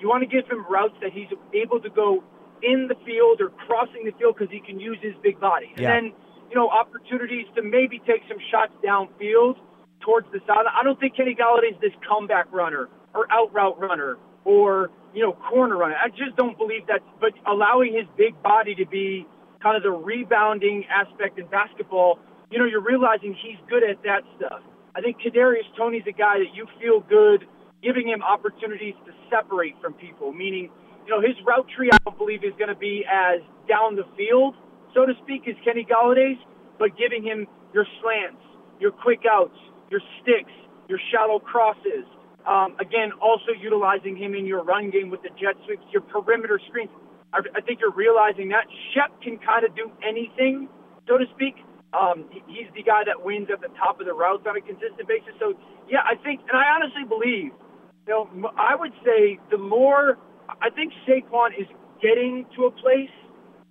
You 0.00 0.08
want 0.08 0.22
to 0.22 0.28
give 0.28 0.50
him 0.50 0.64
routes 0.68 0.94
that 1.02 1.12
he's 1.12 1.28
able 1.54 1.80
to 1.80 1.90
go 1.90 2.24
in 2.62 2.88
the 2.88 2.96
field 3.06 3.40
or 3.40 3.50
crossing 3.66 4.04
the 4.04 4.12
field 4.18 4.34
because 4.36 4.52
he 4.52 4.60
can 4.60 4.80
use 4.80 4.98
his 5.00 5.14
big 5.22 5.38
body. 5.38 5.70
And 5.76 5.80
yeah. 5.80 5.94
then 5.94 6.12
you 6.48 6.56
know, 6.56 6.68
opportunities 6.68 7.46
to 7.54 7.62
maybe 7.62 8.00
take 8.06 8.22
some 8.28 8.38
shots 8.50 8.72
downfield 8.84 9.56
towards 10.00 10.26
the 10.32 10.40
side. 10.46 10.64
I 10.68 10.82
don't 10.82 10.98
think 10.98 11.16
Kenny 11.16 11.34
Golladay's 11.34 11.78
this 11.80 11.92
comeback 12.08 12.50
runner 12.52 12.88
or 13.14 13.30
out 13.30 13.52
route 13.52 13.78
runner 13.78 14.16
or, 14.44 14.90
you 15.14 15.22
know, 15.22 15.32
corner 15.50 15.76
runner. 15.76 15.96
I 15.96 16.08
just 16.08 16.36
don't 16.36 16.56
believe 16.56 16.86
that. 16.86 17.00
But 17.20 17.32
allowing 17.46 17.92
his 17.92 18.06
big 18.16 18.40
body 18.42 18.74
to 18.76 18.86
be 18.86 19.26
kind 19.62 19.76
of 19.76 19.82
the 19.82 19.90
rebounding 19.90 20.84
aspect 20.88 21.38
in 21.38 21.46
basketball, 21.48 22.18
you 22.50 22.58
know, 22.58 22.64
you're 22.64 22.84
realizing 22.84 23.34
he's 23.34 23.58
good 23.68 23.82
at 23.82 24.02
that 24.04 24.22
stuff. 24.36 24.62
I 24.94 25.00
think 25.00 25.18
Kadarius 25.20 25.68
Toney's 25.76 26.06
a 26.08 26.12
guy 26.12 26.38
that 26.38 26.54
you 26.54 26.66
feel 26.80 27.00
good 27.00 27.46
giving 27.82 28.08
him 28.08 28.22
opportunities 28.22 28.94
to 29.06 29.12
separate 29.30 29.74
from 29.80 29.92
people, 29.94 30.32
meaning, 30.32 30.70
you 31.06 31.10
know, 31.10 31.20
his 31.20 31.36
route 31.46 31.66
tree 31.76 31.90
I 31.92 31.98
don't 32.04 32.18
believe 32.18 32.42
is 32.42 32.54
going 32.58 32.70
to 32.70 32.74
be 32.78 33.04
as 33.04 33.40
down 33.68 33.96
the 33.96 34.04
field– 34.16 34.54
so 34.98 35.06
to 35.06 35.14
speak, 35.22 35.46
is 35.46 35.54
Kenny 35.62 35.86
Golladay's, 35.86 36.42
but 36.76 36.98
giving 36.98 37.22
him 37.22 37.46
your 37.72 37.86
slants, 38.02 38.42
your 38.80 38.90
quick 38.90 39.22
outs, 39.30 39.54
your 39.90 40.00
sticks, 40.18 40.50
your 40.88 40.98
shallow 41.14 41.38
crosses. 41.38 42.02
Um, 42.42 42.74
again, 42.80 43.12
also 43.22 43.54
utilizing 43.54 44.16
him 44.16 44.34
in 44.34 44.44
your 44.44 44.64
run 44.64 44.90
game 44.90 45.08
with 45.08 45.22
the 45.22 45.30
jet 45.38 45.54
sweeps, 45.66 45.86
your 45.92 46.02
perimeter 46.02 46.58
screens. 46.66 46.90
I, 47.32 47.46
I 47.54 47.60
think 47.60 47.78
you're 47.78 47.94
realizing 47.94 48.48
that 48.48 48.66
Shep 48.90 49.14
can 49.22 49.38
kind 49.38 49.62
of 49.62 49.76
do 49.76 49.86
anything, 50.02 50.68
so 51.06 51.16
to 51.16 51.26
speak. 51.34 51.54
Um, 51.94 52.26
he's 52.50 52.66
the 52.74 52.82
guy 52.82 53.06
that 53.06 53.22
wins 53.22 53.48
at 53.52 53.60
the 53.60 53.70
top 53.78 54.00
of 54.00 54.06
the 54.06 54.12
routes 54.12 54.42
on 54.50 54.56
a 54.56 54.60
consistent 54.60 55.06
basis. 55.06 55.30
So, 55.38 55.54
yeah, 55.86 56.02
I 56.02 56.18
think, 56.18 56.40
and 56.50 56.58
I 56.58 56.74
honestly 56.74 57.06
believe, 57.06 57.54
you 58.02 58.10
know, 58.10 58.50
I 58.58 58.74
would 58.74 58.92
say 59.04 59.38
the 59.50 59.58
more, 59.58 60.18
I 60.60 60.70
think 60.70 60.92
Saquon 61.06 61.54
is 61.54 61.68
getting 62.02 62.46
to 62.56 62.66
a 62.66 62.70
place 62.72 63.14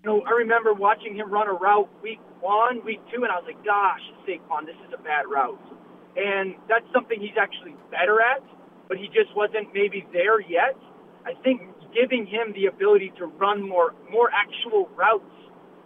you 0.07 0.13
know, 0.13 0.23
I 0.23 0.31
remember 0.39 0.73
watching 0.73 1.15
him 1.15 1.29
run 1.29 1.49
a 1.49 1.53
route 1.53 1.89
week 2.01 2.19
one, 2.39 2.79
week 2.85 3.01
two, 3.13 3.23
and 3.23 3.31
I 3.31 3.35
was 3.35 3.43
like, 3.45 3.59
gosh, 3.65 3.99
Saquon, 4.23 4.65
this 4.65 4.79
is 4.87 4.93
a 4.93 5.03
bad 5.03 5.27
route. 5.27 5.59
And 6.15 6.55
that's 6.69 6.85
something 6.93 7.19
he's 7.19 7.35
actually 7.35 7.75
better 7.91 8.21
at, 8.21 8.41
but 8.87 8.95
he 8.95 9.07
just 9.07 9.35
wasn't 9.35 9.67
maybe 9.73 10.07
there 10.13 10.39
yet. 10.39 10.79
I 11.25 11.33
think 11.43 11.61
giving 11.93 12.25
him 12.25 12.53
the 12.55 12.67
ability 12.67 13.11
to 13.19 13.25
run 13.25 13.67
more 13.67 13.95
more 14.09 14.29
actual 14.31 14.87
routes 14.95 15.27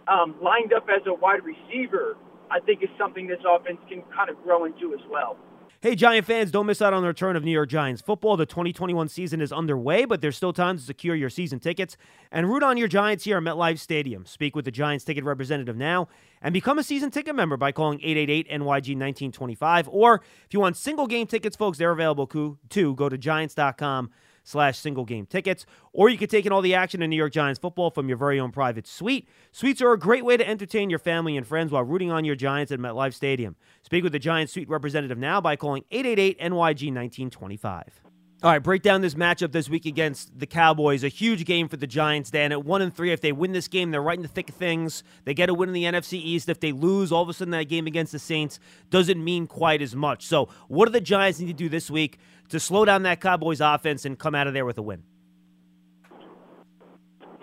um, 0.06 0.36
lined 0.40 0.72
up 0.72 0.86
as 0.86 1.02
a 1.06 1.14
wide 1.14 1.42
receiver, 1.42 2.16
I 2.48 2.60
think 2.60 2.82
is 2.82 2.94
something 2.96 3.26
this 3.26 3.42
offense 3.42 3.78
can 3.88 4.02
kind 4.14 4.30
of 4.30 4.40
grow 4.44 4.66
into 4.66 4.94
as 4.94 5.02
well. 5.10 5.36
Hey, 5.82 5.96
Giant 5.96 6.24
fans, 6.28 6.52
don't 6.52 6.66
miss 6.66 6.80
out 6.80 6.94
on 6.94 7.02
the 7.02 7.08
return 7.08 7.34
of 7.34 7.42
New 7.42 7.50
York 7.50 7.68
Giants 7.68 8.00
football. 8.00 8.36
The 8.36 8.46
2021 8.46 9.08
season 9.08 9.40
is 9.40 9.52
underway, 9.52 10.04
but 10.04 10.20
there's 10.20 10.36
still 10.36 10.52
time 10.52 10.76
to 10.76 10.82
secure 10.84 11.16
your 11.16 11.28
season 11.28 11.58
tickets 11.58 11.96
and 12.30 12.48
root 12.48 12.62
on 12.62 12.76
your 12.76 12.86
Giants 12.86 13.24
here 13.24 13.36
at 13.36 13.42
MetLife 13.42 13.80
Stadium. 13.80 14.24
Speak 14.24 14.54
with 14.54 14.64
the 14.64 14.70
Giants 14.70 15.04
ticket 15.04 15.24
representative 15.24 15.76
now 15.76 16.06
and 16.40 16.52
become 16.52 16.78
a 16.78 16.84
season 16.84 17.10
ticket 17.10 17.34
member 17.34 17.56
by 17.56 17.72
calling 17.72 17.98
888 17.98 18.46
NYG 18.46 18.94
1925. 18.94 19.88
Or 19.88 20.22
if 20.46 20.54
you 20.54 20.60
want 20.60 20.76
single 20.76 21.08
game 21.08 21.26
tickets, 21.26 21.56
folks, 21.56 21.78
they're 21.78 21.90
available 21.90 22.28
too. 22.28 22.94
Go 22.94 23.08
to 23.08 23.18
giants.com 23.18 24.08
slash 24.44 24.78
single 24.78 25.04
game 25.04 25.26
tickets. 25.26 25.66
Or 25.92 26.08
you 26.08 26.18
can 26.18 26.28
take 26.28 26.46
in 26.46 26.52
all 26.52 26.62
the 26.62 26.74
action 26.74 27.02
in 27.02 27.10
New 27.10 27.16
York 27.16 27.32
Giants 27.32 27.58
football 27.60 27.90
from 27.90 28.08
your 28.08 28.16
very 28.16 28.40
own 28.40 28.50
private 28.50 28.86
suite. 28.86 29.28
Suites 29.50 29.82
are 29.82 29.92
a 29.92 29.98
great 29.98 30.24
way 30.24 30.36
to 30.36 30.48
entertain 30.48 30.90
your 30.90 30.98
family 30.98 31.36
and 31.36 31.46
friends 31.46 31.72
while 31.72 31.84
rooting 31.84 32.10
on 32.10 32.24
your 32.24 32.36
Giants 32.36 32.72
at 32.72 32.78
MetLife 32.78 33.14
Stadium. 33.14 33.56
Speak 33.82 34.02
with 34.02 34.12
the 34.12 34.18
Giants 34.18 34.52
suite 34.52 34.68
representative 34.68 35.18
now 35.18 35.40
by 35.40 35.56
calling 35.56 35.84
888 35.90 36.38
NYG 36.38 36.94
1925. 36.94 38.11
All 38.42 38.50
right, 38.50 38.58
break 38.58 38.82
down 38.82 39.02
this 39.02 39.14
matchup 39.14 39.52
this 39.52 39.68
week 39.68 39.86
against 39.86 40.36
the 40.36 40.46
Cowboys. 40.46 41.04
A 41.04 41.08
huge 41.08 41.44
game 41.44 41.68
for 41.68 41.76
the 41.76 41.86
Giants, 41.86 42.28
Dan. 42.28 42.50
At 42.50 42.64
one 42.64 42.82
and 42.82 42.92
three, 42.92 43.12
if 43.12 43.20
they 43.20 43.30
win 43.30 43.52
this 43.52 43.68
game, 43.68 43.92
they're 43.92 44.02
right 44.02 44.16
in 44.18 44.22
the 44.22 44.26
thick 44.28 44.48
of 44.48 44.56
things. 44.56 45.04
They 45.24 45.32
get 45.32 45.48
a 45.48 45.54
win 45.54 45.68
in 45.68 45.72
the 45.72 45.84
NFC 45.84 46.14
East. 46.14 46.48
If 46.48 46.58
they 46.58 46.72
lose, 46.72 47.12
all 47.12 47.22
of 47.22 47.28
a 47.28 47.34
sudden 47.34 47.52
that 47.52 47.68
game 47.68 47.86
against 47.86 48.10
the 48.10 48.18
Saints 48.18 48.58
doesn't 48.90 49.22
mean 49.22 49.46
quite 49.46 49.80
as 49.80 49.94
much. 49.94 50.26
So, 50.26 50.48
what 50.66 50.86
do 50.86 50.90
the 50.90 51.00
Giants 51.00 51.38
need 51.38 51.46
to 51.46 51.52
do 51.52 51.68
this 51.68 51.88
week 51.88 52.18
to 52.48 52.58
slow 52.58 52.84
down 52.84 53.04
that 53.04 53.20
Cowboys 53.20 53.60
offense 53.60 54.04
and 54.04 54.18
come 54.18 54.34
out 54.34 54.48
of 54.48 54.54
there 54.54 54.64
with 54.64 54.76
a 54.76 54.82
win? 54.82 55.04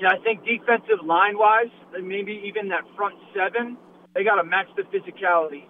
Yeah, 0.01 0.09
I 0.09 0.21
think 0.21 0.43
defensive 0.43 1.05
line 1.05 1.37
wise, 1.37 1.71
maybe 2.03 2.43
even 2.45 2.67
that 2.69 2.83
front 2.97 3.15
seven, 3.33 3.77
they 4.13 4.25
got 4.25 4.35
to 4.35 4.43
match 4.43 4.67
the 4.75 4.83
physicality 4.83 5.63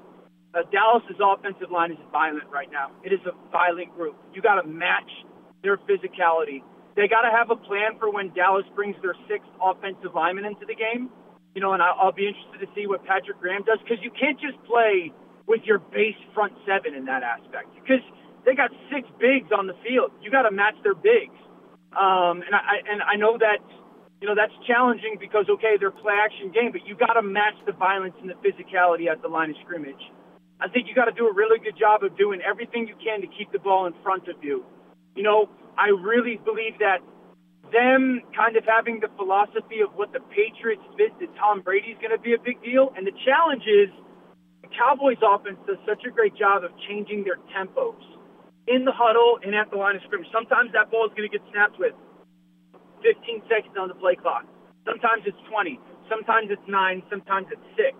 uh, 0.54 0.66
Dallas's 0.72 1.22
offensive 1.22 1.72
line 1.72 1.92
is 1.92 2.02
violent 2.12 2.50
right 2.50 2.70
now. 2.72 2.92
It 3.04 3.14
is 3.14 3.20
a 3.26 3.34
violent 3.52 3.94
group. 3.96 4.18
You 4.34 4.42
got 4.42 4.62
to 4.62 4.68
match 4.68 5.10
their 5.62 5.78
physicality. 5.78 6.64
They 6.96 7.08
got 7.08 7.22
to 7.22 7.32
have 7.32 7.52
a 7.52 7.56
plan 7.56 8.00
for 8.00 8.12
when 8.12 8.34
Dallas 8.34 8.66
brings 8.76 8.96
their 9.02 9.16
sixth 9.30 9.50
offensive 9.62 10.16
lineman 10.16 10.46
into 10.46 10.66
the 10.66 10.76
game. 10.76 11.10
You 11.54 11.62
know, 11.62 11.74
and 11.74 11.82
I'll 11.82 12.14
be 12.14 12.28
interested 12.28 12.62
to 12.62 12.70
see 12.76 12.86
what 12.86 13.06
Patrick 13.06 13.40
Graham 13.42 13.64
does 13.64 13.80
because 13.82 13.98
you 14.02 14.12
can't 14.12 14.40
just 14.40 14.58
play 14.66 15.12
with 15.48 15.62
your 15.66 15.80
base 15.80 16.18
front 16.34 16.54
seven 16.66 16.94
in 16.94 17.06
that 17.06 17.24
aspect 17.24 17.74
because 17.74 18.06
they 18.46 18.54
got 18.54 18.70
six 18.94 19.10
bigs 19.20 19.50
on 19.50 19.66
the 19.66 19.74
field. 19.82 20.14
You 20.22 20.30
got 20.30 20.44
to 20.44 20.52
match 20.52 20.78
their 20.84 20.94
bigs. 20.94 21.34
Um, 21.90 22.46
and 22.46 22.54
I 22.54 22.86
and 22.86 23.02
I 23.02 23.18
know 23.18 23.38
that 23.42 23.66
you 24.22 24.28
know, 24.28 24.36
that's 24.36 24.54
challenging 24.68 25.16
because, 25.20 25.46
okay, 25.50 25.80
they're 25.80 25.96
play 25.96 26.14
action 26.20 26.52
game, 26.52 26.72
but 26.72 26.86
you 26.86 26.96
got 26.96 27.14
to 27.14 27.22
match 27.22 27.56
the 27.66 27.72
violence 27.72 28.16
and 28.20 28.30
the 28.30 28.36
physicality 28.44 29.08
at 29.08 29.22
the 29.22 29.28
line 29.30 29.50
of 29.50 29.56
scrimmage. 29.64 30.02
I 30.60 30.68
think 30.68 30.88
you 30.88 30.96
got 30.96 31.06
to 31.06 31.16
do 31.16 31.28
a 31.28 31.34
really 31.34 31.60
good 31.60 31.78
job 31.80 32.04
of 32.04 32.18
doing 32.18 32.42
everything 32.44 32.88
you 32.88 32.96
can 33.00 33.22
to 33.22 33.28
keep 33.28 33.52
the 33.52 33.60
ball 33.60 33.88
in 33.88 33.94
front 34.04 34.28
of 34.28 34.44
you. 34.44 34.66
You 35.16 35.24
know, 35.24 35.50
I 35.78 35.96
really 35.96 36.36
believe 36.44 36.80
that 36.80 37.00
them 37.72 38.22
kind 38.36 38.58
of 38.58 38.66
having 38.66 39.00
the 39.00 39.08
philosophy 39.16 39.80
of 39.80 39.96
what 39.96 40.12
the 40.12 40.20
Patriots 40.36 40.84
fit 40.98 41.16
that 41.20 41.32
Tom 41.40 41.62
Brady's 41.62 41.96
going 42.04 42.12
to 42.12 42.20
be 42.20 42.34
a 42.34 42.42
big 42.42 42.62
deal. 42.62 42.92
And 42.98 43.08
the 43.08 43.16
challenge 43.24 43.64
is 43.64 43.88
the 44.62 44.70
Cowboys 44.76 45.22
offense 45.24 45.58
does 45.64 45.80
such 45.88 46.04
a 46.04 46.12
great 46.12 46.36
job 46.36 46.64
of 46.64 46.72
changing 46.90 47.24
their 47.24 47.40
tempos 47.56 48.04
in 48.68 48.84
the 48.84 48.92
huddle 48.92 49.40
and 49.42 49.56
at 49.56 49.72
the 49.72 49.78
line 49.78 49.96
of 49.96 50.02
scrimmage. 50.06 50.28
Sometimes 50.34 50.74
that 50.74 50.92
ball 50.92 51.08
is 51.08 51.14
going 51.16 51.30
to 51.30 51.32
get 51.32 51.46
snapped 51.56 51.80
with 51.80 51.96
15 53.02 53.48
seconds 53.48 53.76
on 53.80 53.88
the 53.88 53.96
play 53.96 54.20
clock. 54.20 54.44
Sometimes 54.84 55.24
it's 55.26 55.40
20. 55.48 55.80
Sometimes 56.10 56.52
it's 56.52 56.68
9. 56.68 57.04
Sometimes 57.10 57.48
it's 57.48 57.68
6. 57.80 57.96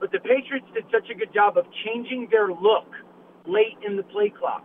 But 0.00 0.12
the 0.12 0.20
Patriots 0.20 0.66
did 0.74 0.84
such 0.92 1.08
a 1.10 1.14
good 1.14 1.32
job 1.32 1.56
of 1.56 1.64
changing 1.84 2.28
their 2.30 2.48
look 2.48 2.88
late 3.46 3.78
in 3.86 3.96
the 3.96 4.02
play 4.02 4.30
clock. 4.30 4.64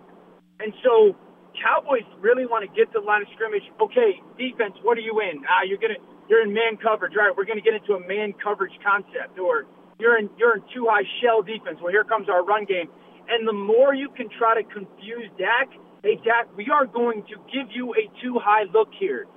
And 0.60 0.74
so 0.84 1.16
Cowboys 1.58 2.08
really 2.20 2.46
want 2.46 2.64
to 2.68 2.72
get 2.72 2.92
to 2.94 3.00
the 3.00 3.06
line 3.06 3.22
of 3.24 3.30
scrimmage. 3.36 3.64
Okay, 3.82 4.20
defense, 4.38 4.76
what 4.84 4.98
are 4.98 5.06
you 5.06 5.20
in? 5.20 5.44
Ah, 5.48 5.64
you're 5.68 5.80
gonna 5.80 6.00
you're 6.30 6.44
in 6.44 6.54
man 6.54 6.78
coverage, 6.78 7.14
right? 7.16 7.32
We're 7.36 7.46
gonna 7.46 7.64
get 7.64 7.76
into 7.76 7.94
a 7.94 8.04
man 8.08 8.34
coverage 8.40 8.76
concept, 8.84 9.40
or 9.40 9.66
you're 10.00 10.18
in 10.18 10.30
you're 10.38 10.56
in 10.58 10.64
two 10.74 10.88
high 10.88 11.08
shell 11.20 11.42
defense. 11.42 11.80
Well, 11.82 11.92
here 11.92 12.04
comes 12.04 12.30
our 12.30 12.44
run 12.44 12.66
game. 12.66 12.88
And 13.30 13.48
the 13.48 13.54
more 13.54 13.94
you 13.94 14.10
can 14.10 14.28
try 14.30 14.56
to 14.56 14.64
confuse 14.64 15.30
Dak, 15.38 15.70
hey 16.04 16.20
Dak, 16.24 16.50
we 16.58 16.68
are 16.72 16.86
going 16.86 17.24
to 17.30 17.36
give 17.52 17.72
you 17.72 17.94
a 17.96 18.10
two 18.22 18.40
high 18.40 18.64
look 18.74 18.90
here. 19.00 19.28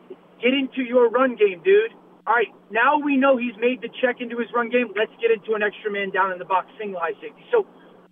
Get 0.42 0.54
into 0.54 0.82
your 0.82 1.10
run 1.10 1.36
game, 1.36 1.62
dude. 1.64 1.92
All 2.26 2.32
right, 2.32 2.48
now 2.70 2.96
we 2.96 3.18
know 3.18 3.36
he's 3.36 3.56
made 3.60 3.82
the 3.82 3.92
check 4.00 4.24
into 4.24 4.38
his 4.38 4.48
run 4.54 4.70
game. 4.70 4.88
Let's 4.96 5.12
get 5.20 5.30
into 5.30 5.52
an 5.52 5.62
extra 5.62 5.92
man 5.92 6.08
down 6.08 6.32
in 6.32 6.38
the 6.38 6.48
box, 6.48 6.72
single 6.80 6.98
high 6.98 7.12
safety. 7.20 7.44
So 7.52 7.66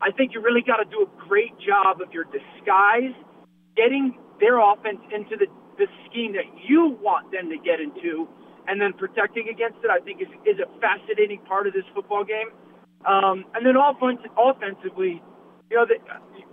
I 0.05 0.13
think 0.13 0.35
you 0.35 0.43
really 0.43 0.61
got 0.61 0.85
to 0.85 0.89
do 0.89 1.09
a 1.09 1.11
great 1.29 1.57
job 1.57 2.05
of 2.05 2.13
your 2.13 2.29
disguise, 2.29 3.17
getting 3.75 4.13
their 4.37 4.61
offense 4.61 5.01
into 5.09 5.41
the, 5.41 5.49
the 5.81 5.89
scheme 6.05 6.37
that 6.37 6.45
you 6.69 6.99
want 7.01 7.33
them 7.33 7.49
to 7.49 7.57
get 7.57 7.81
into, 7.81 8.29
and 8.69 8.77
then 8.77 8.93
protecting 8.93 9.49
against 9.49 9.81
it. 9.81 9.89
I 9.89 10.05
think 10.05 10.21
is 10.21 10.29
is 10.45 10.61
a 10.61 10.69
fascinating 10.77 11.41
part 11.49 11.67
of 11.67 11.73
this 11.73 11.89
football 11.95 12.23
game. 12.23 12.53
Um, 13.09 13.49
and 13.57 13.65
then 13.65 13.81
offense, 13.81 14.21
offensively, 14.37 15.25
you 15.73 15.81
know, 15.81 15.89
the, 15.89 15.97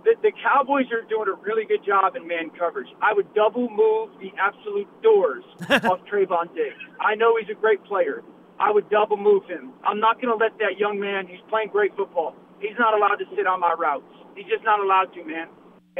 the, 0.00 0.16
the 0.24 0.32
Cowboys 0.40 0.88
are 0.96 1.04
doing 1.04 1.28
a 1.28 1.36
really 1.44 1.68
good 1.68 1.84
job 1.84 2.16
in 2.16 2.24
man 2.24 2.48
coverage. 2.56 2.88
I 3.04 3.12
would 3.12 3.28
double 3.36 3.68
move 3.68 4.16
the 4.16 4.32
absolute 4.40 4.88
doors 5.04 5.44
off 5.84 6.00
Trevon 6.08 6.48
Diggs. 6.56 6.80
I 6.96 7.20
know 7.20 7.36
he's 7.36 7.52
a 7.52 7.60
great 7.60 7.84
player. 7.84 8.24
I 8.56 8.72
would 8.72 8.88
double 8.88 9.20
move 9.20 9.44
him. 9.44 9.76
I'm 9.84 10.00
not 10.00 10.16
going 10.16 10.32
to 10.32 10.40
let 10.40 10.56
that 10.64 10.80
young 10.80 10.98
man, 10.98 11.28
he's 11.28 11.44
playing 11.52 11.68
great 11.68 11.92
football. 12.00 12.32
He's 12.64 12.76
not 12.80 12.96
allowed 12.96 13.20
to 13.20 13.28
sit 13.36 13.44
on 13.46 13.60
my 13.60 13.76
routes. 13.76 14.08
He's 14.32 14.48
just 14.48 14.64
not 14.64 14.80
allowed 14.80 15.12
to, 15.12 15.20
man. 15.20 15.48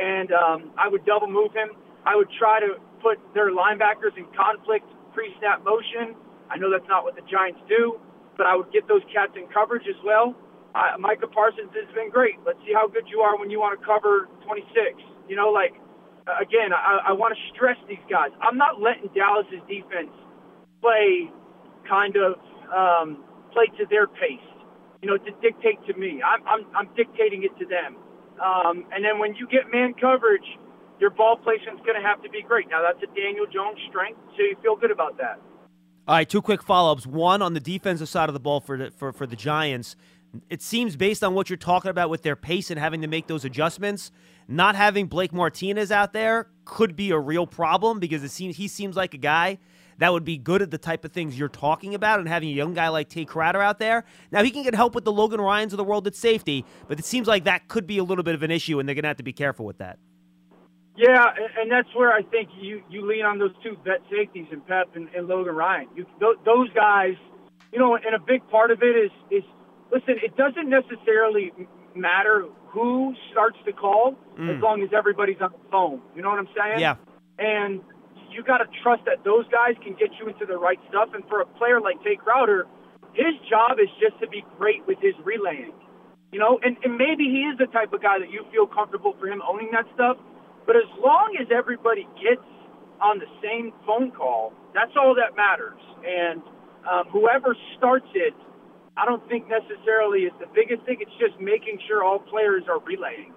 And 0.00 0.33
um, 0.33 0.73
I 0.81 0.89
would 0.89 1.05
double 1.05 1.29
move 1.29 1.53
him. 1.53 1.77
I 2.09 2.17
would 2.17 2.29
try 2.41 2.57
to 2.61 2.81
put 3.05 3.21
their 3.37 3.53
linebackers 3.53 4.17
in 4.17 4.25
conflict 4.33 4.89
pre 5.12 5.29
snap 5.41 5.61
motion. 5.61 6.17
I 6.49 6.57
know 6.57 6.73
that's 6.73 6.89
not 6.89 7.05
what 7.05 7.17
the 7.17 7.25
Giants 7.29 7.61
do, 7.69 8.00
but 8.41 8.47
I 8.47 8.57
would 8.57 8.73
get 8.73 8.89
those 8.89 9.05
cats 9.12 9.37
in 9.37 9.45
coverage 9.53 9.85
as 9.85 10.00
well 10.05 10.33
uh, 10.75 10.99
Micah 10.99 11.27
Parsons 11.27 11.71
has 11.75 11.93
been 11.95 12.11
great. 12.11 12.37
Let's 12.47 12.59
see 12.67 12.73
how 12.73 12.87
good 12.87 13.09
you 13.09 13.21
are 13.21 13.39
when 13.39 13.50
you 13.50 13.59
want 13.59 13.79
to 13.79 13.85
cover 13.85 14.29
26. 14.47 15.03
You 15.29 15.37
know, 15.37 15.50
like 15.50 15.75
again, 16.39 16.73
I, 16.73 17.11
I 17.11 17.12
want 17.12 17.35
to 17.35 17.41
stress 17.55 17.77
these 17.89 18.03
guys. 18.09 18.31
I'm 18.41 18.57
not 18.57 18.81
letting 18.81 19.11
Dallas's 19.15 19.62
defense 19.67 20.15
play 20.81 21.31
kind 21.89 22.15
of 22.17 22.39
um, 22.71 23.25
play 23.53 23.67
to 23.79 23.87
their 23.91 24.07
pace. 24.07 24.47
You 25.03 25.09
know, 25.09 25.17
to 25.17 25.31
dictate 25.41 25.81
to 25.87 25.95
me. 25.95 26.23
I'm 26.23 26.47
I'm, 26.47 26.67
I'm 26.77 26.89
dictating 26.95 27.43
it 27.43 27.57
to 27.59 27.67
them. 27.67 27.97
Um, 28.39 28.87
and 28.93 29.05
then 29.05 29.19
when 29.19 29.35
you 29.35 29.47
get 29.49 29.71
man 29.73 29.95
coverage, 29.95 30.47
your 30.99 31.11
ball 31.11 31.37
placement's 31.37 31.83
going 31.85 32.00
to 32.00 32.07
have 32.07 32.23
to 32.23 32.31
be 32.31 32.43
great. 32.43 32.69
Now 32.71 32.83
that's 32.83 33.02
a 33.02 33.15
Daniel 33.15 33.47
Jones 33.47 33.78
strength, 33.89 34.21
so 34.37 34.43
you 34.43 34.56
feel 34.63 34.76
good 34.76 34.91
about 34.91 35.19
that. 35.19 35.41
All 36.09 36.17
right, 36.17 36.28
two 36.28 36.43
quick 36.43 36.63
follow-ups. 36.63 37.06
One 37.06 37.43
on 37.43 37.54
the 37.54 37.61
defensive 37.61 38.09
side 38.09 38.28
of 38.28 38.33
the 38.35 38.41
ball 38.41 38.61
for 38.61 38.76
the, 38.76 38.91
for 38.91 39.13
for 39.13 39.26
the 39.26 39.37
Giants 39.37 39.97
it 40.49 40.62
seems 40.62 40.97
based 40.97 41.25
on 41.25 41.34
what 41.34 41.50
you're 41.50 41.56
talking 41.56 41.90
about 41.90 42.10
with 42.10 42.23
their 42.23 42.36
pace 42.36 42.71
and 42.71 42.78
having 42.78 43.00
to 43.02 43.08
make 43.08 43.26
those 43.26 43.45
adjustments, 43.45 44.12
not 44.49 44.76
having 44.76 45.06
Blake 45.06 45.32
Martinez 45.32 45.90
out 45.90 46.12
there 46.12 46.49
could 46.64 46.95
be 46.97 47.10
a 47.10 47.19
real 47.19 47.47
problem 47.47 47.99
because 47.99 48.23
it 48.23 48.30
seems 48.30 48.56
he 48.56 48.69
seems 48.69 48.97
like 48.97 49.14
a 49.14 49.19
guy 49.19 49.58
that 49.99 50.12
would 50.12 50.25
be 50.25 50.38
good 50.38 50.62
at 50.62 50.71
the 50.71 50.78
type 50.78 51.04
of 51.04 51.12
things 51.12 51.38
you're 51.38 51.49
talking 51.49 51.95
about 51.95 52.21
and 52.21 52.28
having 52.28 52.49
a 52.49 52.52
young 52.52 52.73
guy 52.73 52.88
like 52.88 53.08
Tae 53.08 53.25
Crowder 53.25 53.60
out 53.60 53.78
there. 53.78 54.04
Now 54.32 54.43
he 54.43 54.50
can 54.50 54.62
get 54.62 54.75
help 54.75 54.95
with 54.95 55.04
the 55.04 55.12
Logan 55.12 55.40
Ryans 55.40 55.73
of 55.73 55.76
the 55.76 55.84
world 55.84 56.06
at 56.06 56.14
safety, 56.14 56.64
but 56.88 56.99
it 56.99 57.04
seems 57.04 57.28
like 57.28 57.45
that 57.45 57.69
could 57.69 57.86
be 57.86 57.99
a 57.99 58.04
little 58.04 58.25
bit 58.25 58.34
of 58.34 58.43
an 58.43 58.50
issue 58.50 58.78
and 58.78 58.88
they're 58.88 58.95
gonna 58.95 59.08
have 59.08 59.19
to 59.19 59.23
be 59.23 59.32
careful 59.32 59.66
with 59.66 59.78
that. 59.78 59.99
Yeah, 60.97 61.26
and 61.58 61.71
that's 61.71 61.88
where 61.95 62.12
I 62.12 62.23
think 62.23 62.49
you 62.60 62.82
you 62.90 63.06
lean 63.06 63.25
on 63.25 63.38
those 63.38 63.54
two 63.62 63.76
vet 63.84 64.00
safeties 64.10 64.47
and 64.50 64.66
Pep 64.66 64.88
and, 64.95 65.08
and 65.14 65.28
Logan 65.28 65.54
Ryan. 65.54 65.88
You, 65.97 66.06
those 66.21 66.69
guys, 66.75 67.14
you 67.73 67.78
know, 67.78 67.95
and 67.95 68.14
a 68.14 68.19
big 68.19 68.47
part 68.49 68.71
of 68.71 68.82
it 68.82 68.97
is 68.97 69.10
is 69.30 69.45
listen, 69.93 70.17
it 70.23 70.37
doesn't 70.37 70.69
necessarily 70.69 71.53
matter 71.95 72.47
who 72.71 73.15
starts 73.31 73.59
the 73.67 73.73
call 73.73 74.15
mm. 74.39 74.57
as 74.57 74.63
long 74.63 74.83
as 74.83 74.91
everybody's 74.97 75.41
on 75.41 75.53
the 75.53 75.71
phone. 75.71 76.00
You 76.15 76.23
know 76.23 76.31
what 76.31 76.39
I'm 76.39 76.49
saying? 76.57 76.81
Yeah. 76.81 76.97
And 77.39 77.83
you 78.31 78.43
got 78.43 78.59
to 78.59 78.69
trust 78.83 79.05
that 79.07 79.25
those 79.25 79.47
guys 79.50 79.75
can 79.83 79.95
get 79.95 80.11
you 80.21 80.29
into 80.29 80.47
the 80.47 80.57
right 80.57 80.79
stuff. 80.89 81.11
And 81.15 81.25
for 81.29 81.41
a 81.41 81.47
player 81.59 81.81
like 81.81 82.03
Tae 82.05 82.17
Crowder, 82.17 82.67
his 83.13 83.35
job 83.50 83.79
is 83.83 83.91
just 83.99 84.21
to 84.21 84.29
be 84.29 84.45
great 84.59 84.87
with 84.87 84.99
his 85.03 85.15
relaying. 85.25 85.75
You 86.31 86.39
know, 86.39 86.61
and, 86.63 86.76
and 86.85 86.95
maybe 86.95 87.26
he 87.26 87.50
is 87.50 87.59
the 87.59 87.67
type 87.67 87.93
of 87.93 88.03
guy 88.03 88.21
that 88.21 88.31
you 88.31 88.47
feel 88.53 88.67
comfortable 88.67 89.17
for 89.19 89.26
him 89.26 89.43
owning 89.43 89.71
that 89.73 89.87
stuff. 89.95 90.17
But 90.65 90.76
as 90.76 90.87
long 91.03 91.35
as 91.41 91.49
everybody 91.50 92.07
gets 92.15 92.47
on 93.03 93.19
the 93.19 93.26
same 93.43 93.73
phone 93.85 94.13
call, 94.13 94.53
that's 94.73 94.93
all 94.95 95.17
that 95.19 95.35
matters. 95.35 95.81
And 96.07 96.41
um, 96.87 97.11
whoever 97.11 97.57
starts 97.76 98.07
it 98.15 98.35
I 98.97 99.05
don't 99.05 99.26
think 99.29 99.49
necessarily 99.49 100.21
it's 100.21 100.37
the 100.41 100.49
biggest 100.55 100.85
thing. 100.85 100.99
It's 101.00 101.11
just 101.19 101.41
making 101.41 101.79
sure 101.87 102.05
all 102.05 102.19
players 102.19 102.65
are 102.69 102.81
relaying. 102.81 103.33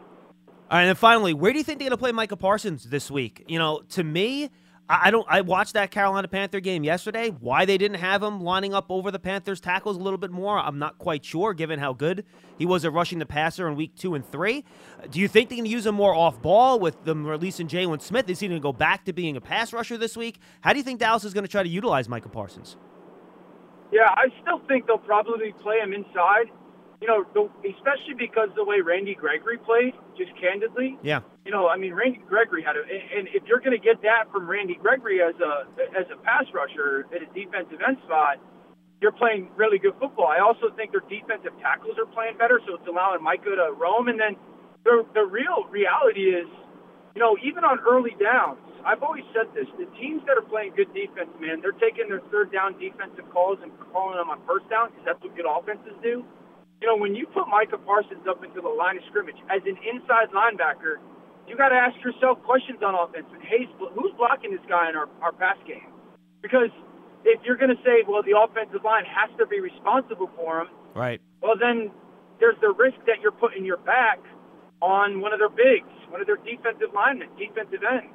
All 0.71 0.79
right, 0.79 0.85
and 0.85 0.97
finally, 0.97 1.33
where 1.33 1.51
do 1.51 1.57
you 1.57 1.63
think 1.63 1.79
they're 1.79 1.89
going 1.89 1.97
to 1.97 2.01
play 2.01 2.11
Micah 2.11 2.35
Parsons 2.35 2.85
this 2.85 3.11
week? 3.11 3.43
You 3.47 3.59
know, 3.59 3.81
to 3.89 4.03
me, 4.03 4.49
I 4.89 5.11
don't. 5.11 5.25
I 5.29 5.41
watched 5.41 5.73
that 5.73 5.91
Carolina 5.91 6.27
Panther 6.27 6.59
game 6.59 6.83
yesterday. 6.83 7.29
Why 7.29 7.63
they 7.63 7.77
didn't 7.77 7.99
have 7.99 8.21
him 8.21 8.41
lining 8.41 8.73
up 8.73 8.87
over 8.89 9.11
the 9.11 9.19
Panthers 9.19 9.61
tackles 9.61 9.95
a 9.95 9.99
little 9.99 10.17
bit 10.17 10.31
more, 10.31 10.59
I'm 10.59 10.77
not 10.77 10.97
quite 10.97 11.23
sure. 11.23 11.53
Given 11.53 11.79
how 11.79 11.93
good 11.93 12.25
he 12.57 12.65
was 12.65 12.83
at 12.83 12.91
rushing 12.91 13.19
the 13.19 13.25
passer 13.25 13.67
in 13.67 13.75
week 13.75 13.95
two 13.95 14.13
and 14.13 14.29
three, 14.29 14.65
do 15.09 15.19
you 15.19 15.27
think 15.29 15.49
they're 15.49 15.57
going 15.57 15.65
to 15.65 15.71
use 15.71 15.85
him 15.85 15.95
more 15.95 16.13
off 16.13 16.41
ball 16.41 16.79
with 16.79 17.05
them 17.05 17.25
releasing 17.25 17.67
Jaylon 17.67 18.01
Smith? 18.01 18.29
Is 18.29 18.41
he 18.41 18.47
going 18.47 18.59
to 18.59 18.63
go 18.63 18.73
back 18.73 19.05
to 19.05 19.13
being 19.13 19.37
a 19.37 19.41
pass 19.41 19.71
rusher 19.71 19.97
this 19.97 20.17
week? 20.17 20.39
How 20.61 20.73
do 20.73 20.79
you 20.79 20.83
think 20.83 20.99
Dallas 20.99 21.23
is 21.23 21.33
going 21.33 21.45
to 21.45 21.51
try 21.51 21.63
to 21.63 21.69
utilize 21.69 22.09
Micah 22.09 22.29
Parsons? 22.29 22.75
Yeah, 23.93 24.09
I 24.09 24.33
still 24.41 24.59
think 24.67 24.87
they'll 24.87 24.97
probably 24.97 25.53
play 25.61 25.77
him 25.77 25.93
inside. 25.93 26.49
You 26.99 27.07
know, 27.07 27.21
the, 27.35 27.45
especially 27.67 28.17
because 28.17 28.49
the 28.55 28.63
way 28.65 28.81
Randy 28.81 29.13
Gregory 29.13 29.59
played, 29.59 29.93
just 30.17 30.31
candidly. 30.39 30.97
Yeah. 31.03 31.21
You 31.45 31.51
know, 31.51 31.67
I 31.67 31.77
mean, 31.77 31.93
Randy 31.93 32.23
Gregory 32.27 32.63
had 32.63 32.75
a, 32.75 32.81
and 32.81 33.27
if 33.35 33.43
you're 33.45 33.59
going 33.59 33.75
to 33.75 33.83
get 33.83 34.01
that 34.01 34.31
from 34.31 34.49
Randy 34.49 34.79
Gregory 34.81 35.21
as 35.21 35.35
a 35.37 35.67
as 35.93 36.07
a 36.09 36.17
pass 36.23 36.45
rusher 36.53 37.05
at 37.13 37.21
a 37.21 37.29
defensive 37.37 37.85
end 37.85 37.97
spot, 38.05 38.39
you're 39.01 39.11
playing 39.11 39.51
really 39.55 39.77
good 39.77 39.93
football. 39.99 40.25
I 40.25 40.39
also 40.39 40.73
think 40.75 40.91
their 40.91 41.05
defensive 41.05 41.53
tackles 41.61 41.99
are 41.99 42.07
playing 42.07 42.37
better, 42.39 42.61
so 42.65 42.75
it's 42.79 42.87
allowing 42.87 43.21
Micah 43.21 43.53
to 43.61 43.75
roam. 43.77 44.07
And 44.07 44.17
then 44.17 44.33
the 44.85 45.05
the 45.13 45.27
real 45.27 45.67
reality 45.69 46.33
is, 46.33 46.47
you 47.13 47.19
know, 47.19 47.37
even 47.43 47.63
on 47.67 47.77
early 47.83 48.15
downs, 48.17 48.63
I've 48.83 49.01
always 49.01 49.23
said 49.31 49.47
this: 49.55 49.67
the 49.79 49.87
teams 49.95 50.21
that 50.27 50.35
are 50.35 50.43
playing 50.43 50.75
good 50.75 50.91
defense, 50.91 51.31
man, 51.39 51.63
they're 51.63 51.75
taking 51.79 52.11
their 52.11 52.21
third 52.27 52.51
down 52.51 52.75
defensive 52.75 53.23
calls 53.31 53.59
and 53.63 53.71
calling 53.91 54.19
them 54.19 54.29
on 54.29 54.43
first 54.43 54.67
down 54.67 54.91
because 54.91 55.07
that's 55.07 55.21
what 55.23 55.35
good 55.35 55.47
offenses 55.47 55.95
do. 56.03 56.23
You 56.83 56.85
know, 56.91 56.99
when 56.99 57.15
you 57.15 57.25
put 57.31 57.47
Micah 57.47 57.79
Parsons 57.79 58.27
up 58.27 58.43
into 58.43 58.59
the 58.59 58.67
line 58.67 58.99
of 58.99 59.03
scrimmage 59.07 59.39
as 59.47 59.63
an 59.63 59.79
inside 59.87 60.35
linebacker, 60.35 60.99
you 61.47 61.55
got 61.55 61.71
to 61.71 61.79
ask 61.79 61.95
yourself 62.03 62.43
questions 62.43 62.83
on 62.83 62.91
offense. 62.91 63.23
Hey, 63.47 63.71
who's 63.79 64.11
blocking 64.19 64.51
this 64.51 64.63
guy 64.67 64.91
in 64.91 64.95
our, 64.99 65.07
our 65.23 65.31
pass 65.31 65.55
game? 65.63 65.87
Because 66.43 66.71
if 67.23 67.39
you're 67.47 67.55
going 67.55 67.71
to 67.71 67.79
say, 67.87 68.03
well, 68.03 68.19
the 68.19 68.35
offensive 68.35 68.83
line 68.83 69.07
has 69.07 69.31
to 69.39 69.47
be 69.47 69.63
responsible 69.63 70.27
for 70.35 70.59
him, 70.59 70.67
right? 70.91 71.23
Well, 71.39 71.55
then 71.55 71.87
there's 72.43 72.59
the 72.59 72.75
risk 72.75 72.99
that 73.07 73.23
you're 73.23 73.31
putting 73.31 73.63
your 73.63 73.79
back 73.79 74.19
on 74.81 75.23
one 75.23 75.31
of 75.31 75.39
their 75.39 75.47
bigs, 75.47 75.87
one 76.11 76.19
of 76.19 76.27
their 76.27 76.41
defensive 76.43 76.91
linemen, 76.91 77.31
defensive 77.39 77.79
ends 77.79 78.11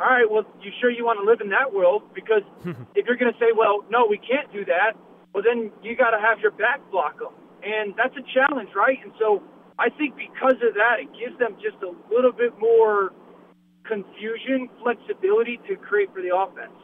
all 0.00 0.06
right, 0.06 0.28
well, 0.28 0.44
you 0.60 0.70
sure 0.80 0.90
you 0.90 1.04
want 1.04 1.20
to 1.20 1.26
live 1.26 1.40
in 1.40 1.50
that 1.50 1.72
world? 1.72 2.02
Because 2.14 2.42
if 2.94 3.06
you're 3.06 3.16
going 3.16 3.32
to 3.32 3.38
say, 3.38 3.52
well, 3.56 3.84
no, 3.90 4.06
we 4.08 4.18
can't 4.18 4.52
do 4.52 4.64
that, 4.66 4.96
well, 5.34 5.42
then 5.42 5.72
you 5.82 5.96
got 5.96 6.10
to 6.10 6.20
have 6.20 6.40
your 6.40 6.52
back 6.52 6.80
block 6.90 7.18
them. 7.18 7.32
And 7.62 7.94
that's 7.96 8.14
a 8.16 8.24
challenge, 8.34 8.70
right? 8.74 8.98
And 9.02 9.12
so 9.18 9.42
I 9.78 9.88
think 9.88 10.16
because 10.16 10.58
of 10.60 10.74
that, 10.74 11.00
it 11.00 11.08
gives 11.14 11.38
them 11.38 11.56
just 11.62 11.80
a 11.82 11.92
little 12.12 12.32
bit 12.32 12.58
more 12.58 13.12
confusion, 13.84 14.68
flexibility 14.82 15.58
to 15.68 15.76
create 15.76 16.12
for 16.12 16.22
the 16.22 16.34
offense. 16.34 16.76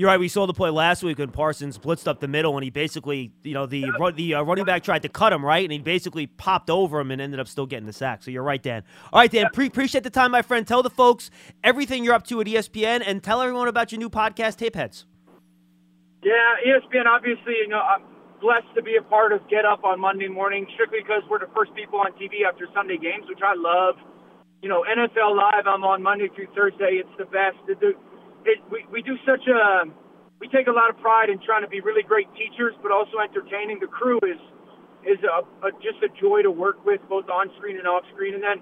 You're 0.00 0.08
right. 0.08 0.18
We 0.18 0.28
saw 0.28 0.46
the 0.46 0.54
play 0.54 0.70
last 0.70 1.02
week 1.02 1.18
when 1.18 1.28
Parsons 1.28 1.76
blitzed 1.76 2.08
up 2.08 2.20
the 2.20 2.26
middle, 2.26 2.56
and 2.56 2.64
he 2.64 2.70
basically, 2.70 3.32
you 3.42 3.52
know, 3.52 3.66
the 3.66 3.84
the 4.16 4.36
uh, 4.36 4.42
running 4.42 4.64
back 4.64 4.82
tried 4.82 5.02
to 5.02 5.10
cut 5.10 5.30
him 5.30 5.44
right, 5.44 5.62
and 5.62 5.70
he 5.70 5.78
basically 5.78 6.26
popped 6.26 6.70
over 6.70 7.00
him 7.00 7.10
and 7.10 7.20
ended 7.20 7.38
up 7.38 7.46
still 7.46 7.66
getting 7.66 7.84
the 7.84 7.92
sack. 7.92 8.22
So 8.22 8.30
you're 8.30 8.42
right, 8.42 8.62
Dan. 8.62 8.82
All 9.12 9.20
right, 9.20 9.30
Dan. 9.30 9.48
Pre- 9.52 9.66
appreciate 9.66 10.02
the 10.02 10.08
time, 10.08 10.30
my 10.30 10.40
friend. 10.40 10.66
Tell 10.66 10.82
the 10.82 10.88
folks 10.88 11.30
everything 11.62 12.02
you're 12.02 12.14
up 12.14 12.26
to 12.28 12.40
at 12.40 12.46
ESPN, 12.46 13.02
and 13.04 13.22
tell 13.22 13.42
everyone 13.42 13.68
about 13.68 13.92
your 13.92 13.98
new 13.98 14.08
podcast, 14.08 14.56
Tapeheads. 14.56 15.04
Yeah, 16.22 16.32
ESPN. 16.66 17.04
Obviously, 17.04 17.56
you 17.60 17.68
know, 17.68 17.80
I'm 17.80 18.00
blessed 18.40 18.74
to 18.76 18.82
be 18.82 18.96
a 18.96 19.02
part 19.02 19.34
of 19.34 19.46
Get 19.50 19.66
Up 19.66 19.84
on 19.84 20.00
Monday 20.00 20.28
morning, 20.28 20.66
strictly 20.72 21.00
because 21.02 21.24
we're 21.28 21.40
the 21.40 21.52
first 21.54 21.74
people 21.74 21.98
on 21.98 22.12
TV 22.12 22.48
after 22.48 22.66
Sunday 22.74 22.96
games, 22.96 23.26
which 23.28 23.44
I 23.44 23.52
love. 23.54 23.96
You 24.62 24.70
know, 24.70 24.82
NFL 24.82 25.36
Live. 25.36 25.66
I'm 25.66 25.84
on 25.84 26.02
Monday 26.02 26.30
through 26.34 26.48
Thursday. 26.56 27.04
It's 27.04 27.18
the 27.18 27.26
best. 27.26 27.58
The, 27.66 27.92
it, 28.44 28.58
we, 28.70 28.84
we 28.90 29.02
do 29.02 29.16
such 29.26 29.46
a 29.46 29.84
we 30.40 30.48
take 30.48 30.66
a 30.66 30.72
lot 30.72 30.88
of 30.88 30.96
pride 30.98 31.28
in 31.28 31.38
trying 31.44 31.62
to 31.62 31.68
be 31.68 31.80
really 31.80 32.02
great 32.02 32.26
teachers, 32.32 32.72
but 32.82 32.90
also 32.90 33.20
entertaining. 33.20 33.78
The 33.78 33.92
crew 33.92 34.18
is 34.24 34.40
is 35.04 35.20
a, 35.24 35.44
a, 35.64 35.72
just 35.80 36.00
a 36.04 36.08
joy 36.20 36.42
to 36.42 36.50
work 36.50 36.84
with, 36.84 37.00
both 37.08 37.28
on 37.28 37.48
screen 37.56 37.76
and 37.76 37.88
off 37.88 38.04
screen. 38.12 38.34
And 38.36 38.42
then, 38.44 38.60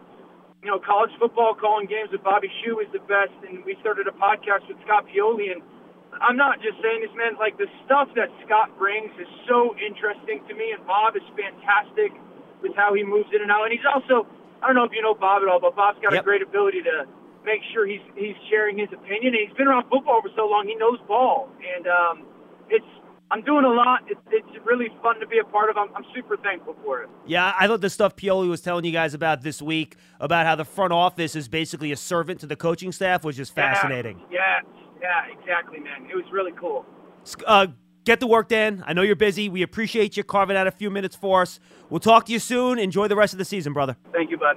you 0.62 0.70
know, 0.70 0.78
college 0.78 1.10
football 1.18 1.54
calling 1.54 1.86
games 1.86 2.10
with 2.14 2.22
Bobby 2.22 2.50
Shue 2.62 2.78
is 2.78 2.86
the 2.94 3.02
best. 3.10 3.34
And 3.46 3.64
we 3.64 3.74
started 3.80 4.06
a 4.06 4.14
podcast 4.14 4.66
with 4.66 4.78
Scott 4.86 5.06
Pioli, 5.10 5.50
and 5.50 5.62
I'm 6.18 6.36
not 6.36 6.62
just 6.62 6.78
saying 6.82 7.02
this, 7.02 7.14
man. 7.14 7.38
Like 7.38 7.58
the 7.58 7.70
stuff 7.86 8.10
that 8.14 8.30
Scott 8.46 8.74
brings 8.78 9.10
is 9.18 9.30
so 9.46 9.74
interesting 9.78 10.42
to 10.50 10.54
me, 10.54 10.74
and 10.74 10.82
Bob 10.86 11.14
is 11.14 11.26
fantastic 11.34 12.14
with 12.62 12.74
how 12.74 12.94
he 12.94 13.02
moves 13.06 13.30
in 13.34 13.42
and 13.42 13.50
out. 13.50 13.70
And 13.70 13.72
he's 13.74 13.86
also, 13.86 14.26
I 14.62 14.66
don't 14.66 14.74
know 14.74 14.86
if 14.86 14.94
you 14.94 15.02
know 15.02 15.14
Bob 15.14 15.42
at 15.42 15.48
all, 15.48 15.62
but 15.62 15.78
Bob's 15.78 15.98
got 16.02 16.10
yep. 16.10 16.22
a 16.22 16.24
great 16.26 16.42
ability 16.42 16.82
to 16.82 17.06
make 17.48 17.64
sure 17.72 17.86
he's 17.88 18.04
he's 18.14 18.36
sharing 18.52 18.76
his 18.76 18.92
opinion. 18.92 19.32
And 19.32 19.48
he's 19.48 19.56
been 19.56 19.66
around 19.66 19.88
football 19.88 20.20
for 20.20 20.28
so 20.36 20.44
long; 20.46 20.68
he 20.68 20.76
knows 20.76 21.00
ball, 21.08 21.48
and 21.76 21.88
um, 21.88 22.16
it's. 22.68 22.84
I'm 23.30 23.42
doing 23.42 23.66
a 23.66 23.68
lot. 23.68 24.04
It's, 24.08 24.20
it's 24.30 24.64
really 24.64 24.86
fun 25.02 25.20
to 25.20 25.26
be 25.26 25.38
a 25.38 25.44
part 25.44 25.68
of. 25.68 25.76
I'm, 25.76 25.94
I'm 25.94 26.04
super 26.14 26.38
thankful 26.38 26.74
for 26.82 27.02
it. 27.02 27.10
Yeah, 27.26 27.52
I 27.60 27.66
thought 27.66 27.82
the 27.82 27.90
stuff 27.90 28.16
Pioli 28.16 28.48
was 28.48 28.62
telling 28.62 28.86
you 28.86 28.90
guys 28.90 29.12
about 29.12 29.42
this 29.42 29.60
week 29.60 29.96
about 30.18 30.46
how 30.46 30.54
the 30.54 30.64
front 30.64 30.94
office 30.94 31.36
is 31.36 31.46
basically 31.46 31.92
a 31.92 31.96
servant 31.96 32.40
to 32.40 32.46
the 32.46 32.56
coaching 32.56 32.90
staff 32.90 33.24
was 33.24 33.36
just 33.36 33.54
fascinating. 33.54 34.22
Yeah, 34.30 34.60
yeah, 35.02 35.26
yeah 35.26 35.38
exactly, 35.38 35.78
man. 35.78 36.08
It 36.10 36.16
was 36.16 36.24
really 36.32 36.52
cool. 36.58 36.86
Uh, 37.46 37.66
get 38.06 38.18
to 38.20 38.26
work, 38.26 38.48
Dan. 38.48 38.82
I 38.86 38.94
know 38.94 39.02
you're 39.02 39.14
busy. 39.14 39.50
We 39.50 39.60
appreciate 39.60 40.16
you 40.16 40.24
carving 40.24 40.56
out 40.56 40.66
a 40.66 40.70
few 40.70 40.88
minutes 40.88 41.14
for 41.14 41.42
us. 41.42 41.60
We'll 41.90 42.00
talk 42.00 42.24
to 42.26 42.32
you 42.32 42.38
soon. 42.38 42.78
Enjoy 42.78 43.08
the 43.08 43.16
rest 43.16 43.34
of 43.34 43.38
the 43.38 43.44
season, 43.44 43.74
brother. 43.74 43.94
Thank 44.10 44.30
you, 44.30 44.38
bud. 44.38 44.56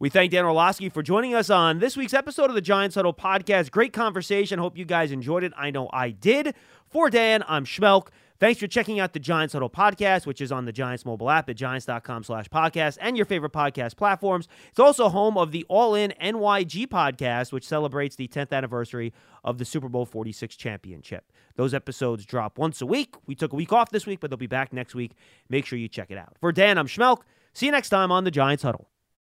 We 0.00 0.10
thank 0.10 0.30
Dan 0.30 0.44
Orlovsky 0.44 0.88
for 0.90 1.02
joining 1.02 1.34
us 1.34 1.50
on 1.50 1.80
this 1.80 1.96
week's 1.96 2.14
episode 2.14 2.50
of 2.50 2.54
the 2.54 2.60
Giants 2.60 2.94
Huddle 2.94 3.12
podcast. 3.12 3.72
Great 3.72 3.92
conversation. 3.92 4.60
Hope 4.60 4.78
you 4.78 4.84
guys 4.84 5.10
enjoyed 5.10 5.42
it. 5.42 5.52
I 5.56 5.72
know 5.72 5.90
I 5.92 6.10
did. 6.10 6.54
For 6.86 7.10
Dan, 7.10 7.42
I'm 7.48 7.64
Schmeelk. 7.64 8.08
Thanks 8.38 8.60
for 8.60 8.68
checking 8.68 9.00
out 9.00 9.12
the 9.12 9.18
Giants 9.18 9.54
Huddle 9.54 9.68
podcast, 9.68 10.24
which 10.24 10.40
is 10.40 10.52
on 10.52 10.66
the 10.66 10.72
Giants 10.72 11.04
mobile 11.04 11.28
app 11.28 11.50
at 11.50 11.56
giants.com 11.56 12.22
slash 12.22 12.48
podcast 12.48 12.96
and 13.00 13.16
your 13.16 13.26
favorite 13.26 13.52
podcast 13.52 13.96
platforms. 13.96 14.46
It's 14.70 14.78
also 14.78 15.08
home 15.08 15.36
of 15.36 15.50
the 15.50 15.66
All 15.68 15.96
In 15.96 16.14
NYG 16.22 16.86
podcast, 16.86 17.50
which 17.50 17.66
celebrates 17.66 18.14
the 18.14 18.28
10th 18.28 18.52
anniversary 18.52 19.12
of 19.42 19.58
the 19.58 19.64
Super 19.64 19.88
Bowl 19.88 20.06
46 20.06 20.54
championship. 20.54 21.32
Those 21.56 21.74
episodes 21.74 22.24
drop 22.24 22.56
once 22.56 22.80
a 22.80 22.86
week. 22.86 23.16
We 23.26 23.34
took 23.34 23.52
a 23.52 23.56
week 23.56 23.72
off 23.72 23.90
this 23.90 24.06
week, 24.06 24.20
but 24.20 24.30
they'll 24.30 24.36
be 24.36 24.46
back 24.46 24.72
next 24.72 24.94
week. 24.94 25.14
Make 25.48 25.66
sure 25.66 25.76
you 25.76 25.88
check 25.88 26.12
it 26.12 26.18
out. 26.18 26.36
For 26.40 26.52
Dan, 26.52 26.78
I'm 26.78 26.86
Schmeelk. 26.86 27.22
See 27.52 27.66
you 27.66 27.72
next 27.72 27.88
time 27.88 28.12
on 28.12 28.22
the 28.22 28.30
Giants 28.30 28.62
Huddle. 28.62 28.88